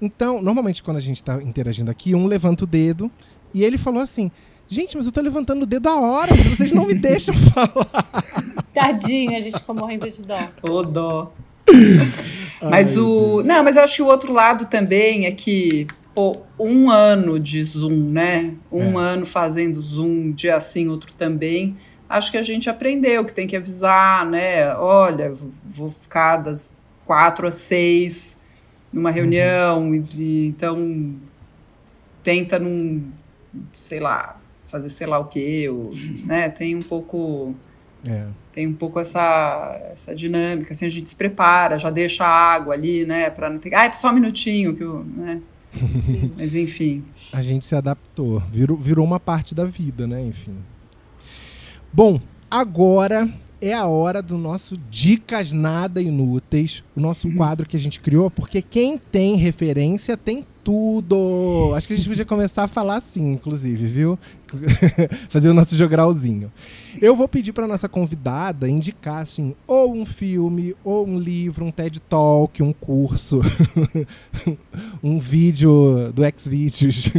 [0.00, 3.10] Então, normalmente quando a gente tá interagindo aqui, um levanta o dedo
[3.54, 4.30] e ele falou assim:
[4.66, 8.24] Gente, mas eu tô levantando o dedo a hora, vocês não me deixam falar.
[8.72, 10.48] Tadinho, a gente ficou morrendo de dó.
[10.62, 11.30] Ô, dó.
[12.62, 13.42] mas Ai, o.
[13.42, 17.62] Não, mas eu acho que o outro lado também é que, pô, um ano de
[17.62, 18.54] Zoom, né?
[18.70, 19.04] Um é.
[19.04, 21.76] ano fazendo Zoom, dia sim, outro também.
[22.08, 24.74] Acho que a gente aprendeu que tem que avisar, né?
[24.74, 25.32] Olha,
[25.64, 28.38] vou ficar das quatro às seis
[28.92, 29.14] numa uhum.
[29.14, 30.06] reunião, uhum.
[30.16, 31.16] e, então
[32.22, 33.02] tenta não,
[33.76, 35.68] sei lá, fazer sei lá o que,
[36.24, 36.48] né?
[36.48, 37.54] Tem um pouco.
[38.04, 38.26] É.
[38.52, 42.74] Tem um pouco essa, essa dinâmica, assim, a gente se prepara, já deixa a água
[42.74, 45.40] ali, né, para não ter, ah, é só um minutinho, que eu, né,
[46.36, 47.04] mas enfim.
[47.32, 50.56] A gente se adaptou, virou, virou uma parte da vida, né, enfim.
[51.92, 52.20] Bom,
[52.50, 57.36] agora é a hora do nosso Dicas Nada Inúteis, o nosso uhum.
[57.36, 61.72] quadro que a gente criou, porque quem tem referência tem tudo.
[61.76, 64.18] Acho que a gente podia começar a falar assim, inclusive, viu?
[65.28, 66.52] Fazer o nosso jogralzinho.
[67.00, 71.70] Eu vou pedir para nossa convidada indicar assim, ou um filme, ou um livro, um
[71.70, 73.40] TED Talk, um curso,
[75.02, 77.10] um vídeo do Xvideos.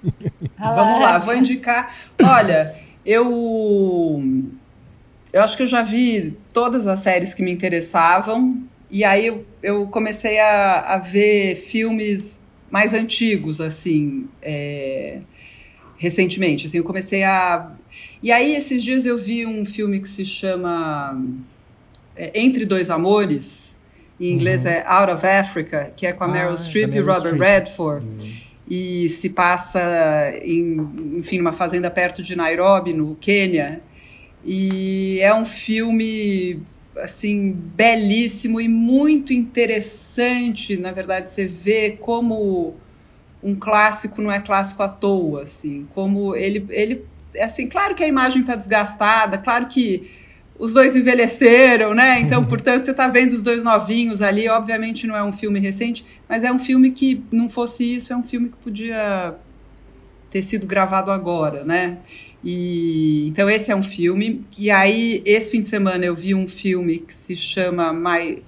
[0.58, 1.94] Vamos lá, vou indicar.
[2.22, 2.74] Olha,
[3.04, 4.22] eu
[5.32, 8.62] eu acho que eu já vi todas as séries que me interessavam.
[8.90, 15.20] E aí eu, eu comecei a, a, ver filmes mais antigos, assim, é,
[15.96, 16.66] recentemente.
[16.66, 17.72] Assim, eu comecei a.
[18.22, 21.20] E aí, esses dias eu vi um filme que se chama
[22.16, 23.78] é, Entre Dois Amores.
[24.20, 24.70] Em inglês uhum.
[24.70, 27.40] é Out of Africa, que é com a ah, Meryl Streep e Robert Streep.
[27.40, 28.06] Redford.
[28.06, 28.32] Uhum.
[28.68, 29.80] E se passa
[30.42, 33.80] em, enfim, numa fazenda perto de Nairobi, no Quênia.
[34.44, 36.62] E é um filme
[36.96, 42.74] assim belíssimo e muito interessante, na verdade, você vê como
[43.42, 47.06] um clássico não é clássico à toa, assim, como ele ele
[47.40, 50.10] assim, claro que a imagem está desgastada, claro que
[50.58, 52.20] os dois envelheceram, né?
[52.20, 54.46] Então, portanto, você está vendo os dois novinhos ali.
[54.48, 58.16] Obviamente, não é um filme recente, mas é um filme que não fosse isso, é
[58.16, 59.34] um filme que podia
[60.28, 61.98] ter sido gravado agora, né?
[62.42, 64.42] E então esse é um filme.
[64.58, 68.42] E aí esse fim de semana eu vi um filme que se chama My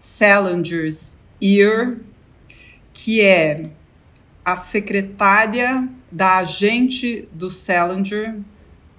[0.00, 1.98] Salinger's Ear,
[2.92, 3.62] que é
[4.44, 8.38] a secretária da agente do Salinger,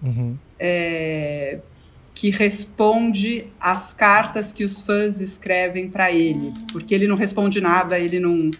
[0.03, 0.35] uhum.
[0.59, 1.59] é,
[2.13, 7.97] que responde às cartas que os fãs escrevem para ele, porque ele não responde nada,
[7.99, 8.51] ele não.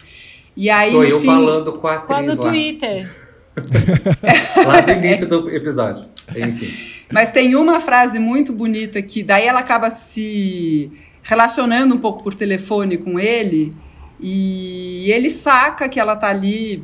[0.56, 3.25] E aí Sou eu fim, falando com a atriz no Twitter.
[4.66, 6.06] Lá do início do episódio.
[6.36, 6.74] Enfim.
[7.12, 10.92] Mas tem uma frase muito bonita que daí ela acaba se
[11.22, 13.72] relacionando um pouco por telefone com ele
[14.20, 16.84] e ele saca que ela tá ali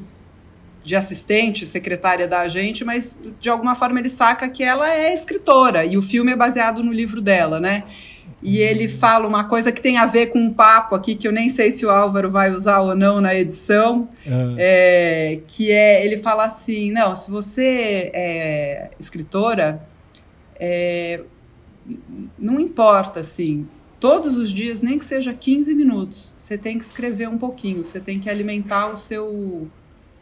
[0.83, 5.85] de assistente, secretária da agente, mas de alguma forma ele saca que ela é escritora
[5.85, 7.83] e o filme é baseado no livro dela, né?
[8.43, 11.31] E ele fala uma coisa que tem a ver com um papo aqui que eu
[11.31, 14.55] nem sei se o Álvaro vai usar ou não na edição, uhum.
[14.57, 19.85] é, que é ele fala assim, não, se você é escritora,
[20.55, 21.21] é,
[22.37, 23.67] não importa assim,
[23.99, 27.99] todos os dias, nem que seja 15 minutos, você tem que escrever um pouquinho, você
[27.99, 29.69] tem que alimentar o seu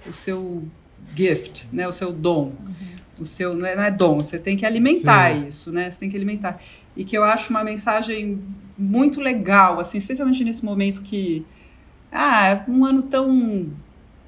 [0.08, 0.64] o seu
[1.16, 2.54] gift, né, o seu dom.
[2.60, 3.00] Uhum.
[3.20, 5.48] O seu não é, não é dom, você tem que alimentar Sim.
[5.48, 5.91] isso, né?
[5.91, 6.62] Você tem que alimentar
[7.00, 8.42] e que eu acho uma mensagem
[8.78, 11.46] muito legal, assim, especialmente nesse momento que
[12.12, 13.72] ah, é um ano tão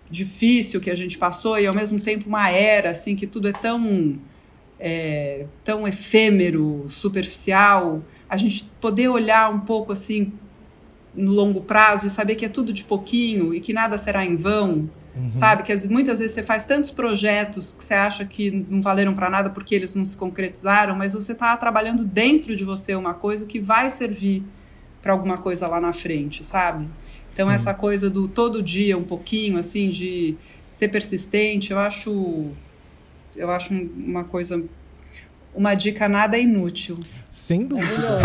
[0.10, 3.52] difícil que a gente passou e ao mesmo tempo uma era assim que tudo é
[3.52, 4.18] tão
[4.80, 8.00] é, tão efêmero, superficial,
[8.30, 10.32] a gente poder olhar um pouco assim
[11.14, 14.38] no longo prazo e saber que é tudo de pouquinho e que nada será em
[14.38, 15.34] vão, uhum.
[15.34, 15.64] sabe?
[15.64, 19.30] Que as, muitas vezes você faz tantos projetos que você acha que não valeram para
[19.30, 23.46] nada porque eles não se concretizaram, mas você está trabalhando dentro de você uma coisa
[23.46, 24.44] que vai servir
[25.02, 26.88] para alguma coisa lá na frente, sabe?
[27.32, 27.54] Então, Sim.
[27.54, 30.36] essa coisa do todo dia um pouquinho, assim, de
[30.72, 32.50] ser persistente, eu acho.
[33.36, 34.64] Eu acho uma coisa.
[35.54, 36.98] Uma dica nada inútil.
[37.30, 38.22] Sem dúvida.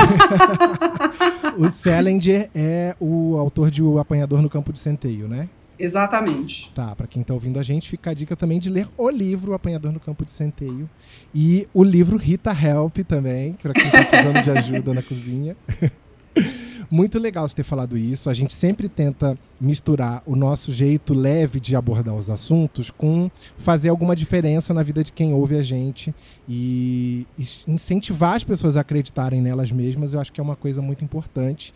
[1.58, 5.48] o Salinger é o autor de O Apanhador no Campo de Centeio, né?
[5.78, 6.70] Exatamente.
[6.74, 9.54] Tá, para quem tá ouvindo a gente, fica a dica também de ler o livro
[9.54, 10.88] Apanhador no Campo de Centeio
[11.34, 15.56] e o livro Rita Help também, para quem tá precisando de ajuda na cozinha.
[16.92, 18.30] Muito legal você ter falado isso.
[18.30, 23.88] A gente sempre tenta misturar o nosso jeito leve de abordar os assuntos com fazer
[23.88, 26.14] alguma diferença na vida de quem ouve a gente
[26.48, 27.26] e
[27.66, 30.14] incentivar as pessoas a acreditarem nelas mesmas.
[30.14, 31.74] Eu acho que é uma coisa muito importante.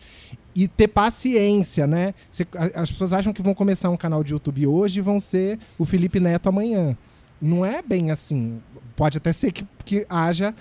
[0.55, 2.13] E ter paciência, né?
[2.75, 5.85] As pessoas acham que vão começar um canal de YouTube hoje e vão ser o
[5.85, 6.95] Felipe Neto amanhã.
[7.41, 8.61] Não é bem assim.
[8.95, 10.53] Pode até ser que, que haja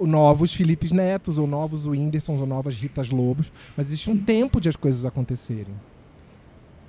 [0.00, 4.68] novos Filipes Netos, ou novos Whindersons, ou novas Ritas Lobos, mas existe um tempo de
[4.68, 5.74] as coisas acontecerem.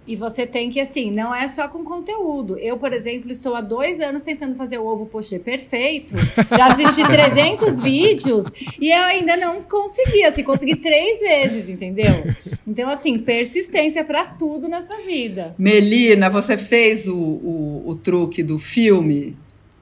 [0.07, 2.59] E você tem que, assim, não é só com conteúdo.
[2.59, 6.15] Eu, por exemplo, estou há dois anos tentando fazer o ovo pochê perfeito.
[6.55, 8.45] Já assisti 300 vídeos
[8.79, 10.23] e eu ainda não consegui.
[10.23, 12.13] Assim, consegui três vezes, entendeu?
[12.67, 15.55] Então, assim, persistência para tudo nessa vida.
[15.57, 19.35] Melina, você fez o, o, o truque do filme?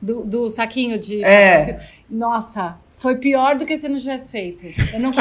[0.04, 1.24] Do, do saquinho de.
[1.24, 1.80] É.
[2.10, 4.66] Nossa, foi pior do que se não tivesse feito.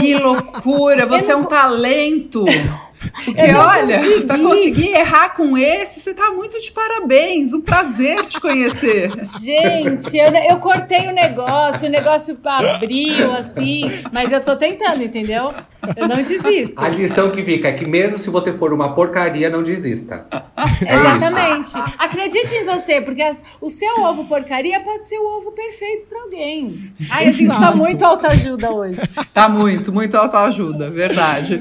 [0.01, 1.07] Que loucura!
[1.07, 2.45] Você é um talento!
[3.25, 7.53] Porque olha, para conseguir errar com esse, você tá muito de parabéns.
[7.53, 9.11] Um prazer te conhecer.
[9.41, 15.53] Gente, eu, eu cortei o negócio, o negócio abriu assim, mas eu tô tentando, entendeu?
[15.97, 16.75] Eu não desisto.
[16.77, 20.27] A lição que fica é que mesmo se você for uma porcaria, não desista.
[20.87, 21.69] É Exatamente.
[21.69, 21.95] Isso.
[21.99, 26.21] Acredite em você, porque as, o seu ovo porcaria pode ser o ovo perfeito para
[26.23, 26.93] alguém.
[27.11, 29.01] Ai, a gente tá muito autoajuda hoje.
[29.33, 31.61] Tá muito, muito autoajuda, verdade.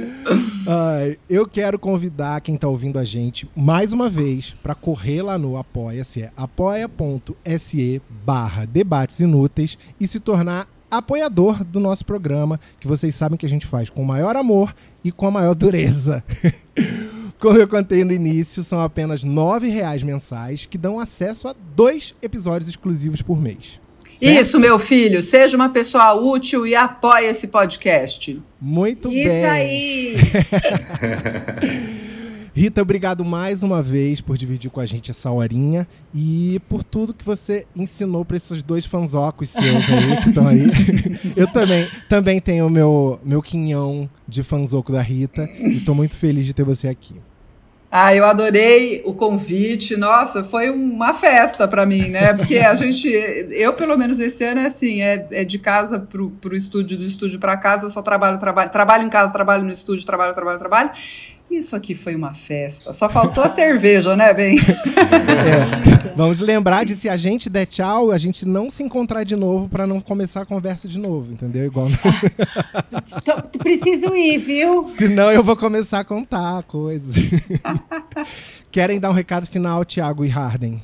[0.68, 5.38] Ai, eu quero convidar quem está ouvindo a gente mais uma vez para correr lá
[5.38, 12.88] no Apoia-se, é apoia.se barra debates inúteis e se tornar apoiador do nosso programa, que
[12.88, 16.24] vocês sabem que a gente faz com o maior amor e com a maior dureza.
[17.40, 22.14] Como eu contei no início, são apenas R$ reais mensais que dão acesso a dois
[22.22, 23.82] episódios exclusivos por mês.
[24.22, 24.39] Certo?
[24.39, 25.23] Isso, meu filho.
[25.23, 28.39] Seja uma pessoa útil e apoie esse podcast.
[28.61, 29.35] Muito Isso bem.
[29.35, 30.15] Isso aí.
[32.53, 37.14] Rita, obrigado mais uma vez por dividir com a gente essa horinha e por tudo
[37.14, 40.69] que você ensinou para esses dois fanzocos seus aí que estão aí.
[41.35, 46.15] Eu também, também tenho o meu, meu quinhão de fanzoco da Rita e estou muito
[46.15, 47.15] feliz de ter você aqui.
[47.94, 49.98] Ah, eu adorei o convite.
[49.98, 52.34] Nossa, foi uma festa para mim, né?
[52.34, 56.32] Porque a gente, eu pelo menos esse ano é assim, é, é de casa pro,
[56.32, 60.06] pro estúdio, do estúdio para casa, só trabalho, trabalho, trabalho em casa, trabalho no estúdio,
[60.06, 60.92] trabalho, trabalho, trabalho.
[61.52, 62.94] Isso aqui foi uma festa.
[62.94, 64.57] Só faltou a cerveja, né, Bem?
[64.57, 66.14] É.
[66.15, 69.68] Vamos lembrar de se a gente der tchau, a gente não se encontrar de novo
[69.68, 71.65] para não começar a conversa de novo, entendeu?
[71.65, 71.88] Igual.
[73.60, 74.88] Preciso ir, viu?
[74.88, 77.15] Senão eu vou começar a contar coisas.
[78.72, 80.82] Querem dar um recado final, Thiago e Harden?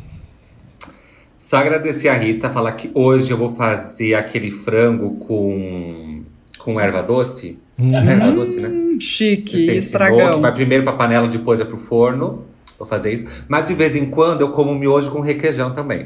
[1.38, 6.24] Só agradecer a Rita, falar que hoje eu vou fazer aquele frango com,
[6.58, 7.58] com erva doce.
[7.80, 7.94] Hum.
[7.94, 8.98] Erva doce, né?
[9.00, 10.32] Chique, estragão.
[10.32, 12.46] Que vai primeiro pra panela, depois é pro forno.
[12.78, 13.28] Vou fazer isso.
[13.48, 16.00] Mas de vez em quando eu como miojo com requeijão também.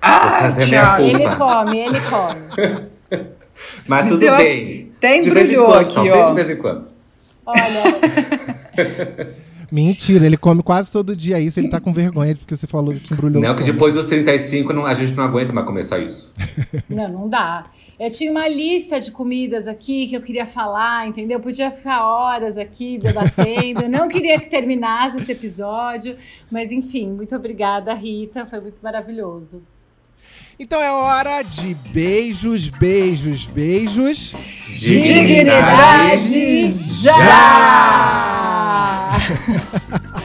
[0.00, 1.00] Ah, tchau.
[1.00, 3.28] Ele come, ele come.
[3.86, 4.92] Mas tudo Deu bem.
[5.00, 6.28] Tem de vez em quando, aqui, só, ó.
[6.28, 6.84] de vez em quando.
[7.46, 7.82] Olha.
[9.70, 13.12] Mentira, ele come quase todo dia isso, ele tá com vergonha porque você falou que
[13.12, 16.34] embrulhou Não, que depois dos 35 não, a gente não aguenta mais comer só isso.
[16.88, 17.70] Não, não dá.
[17.98, 21.38] Eu tinha uma lista de comidas aqui que eu queria falar, entendeu?
[21.38, 23.82] Eu podia ficar horas aqui debatendo.
[23.82, 26.16] Eu não queria que terminasse esse episódio,
[26.50, 29.62] mas enfim, muito obrigada, Rita, foi muito maravilhoso.
[30.60, 34.34] Então é hora de beijos, beijos, beijos.
[34.66, 38.58] Dignidade, Dignidade já!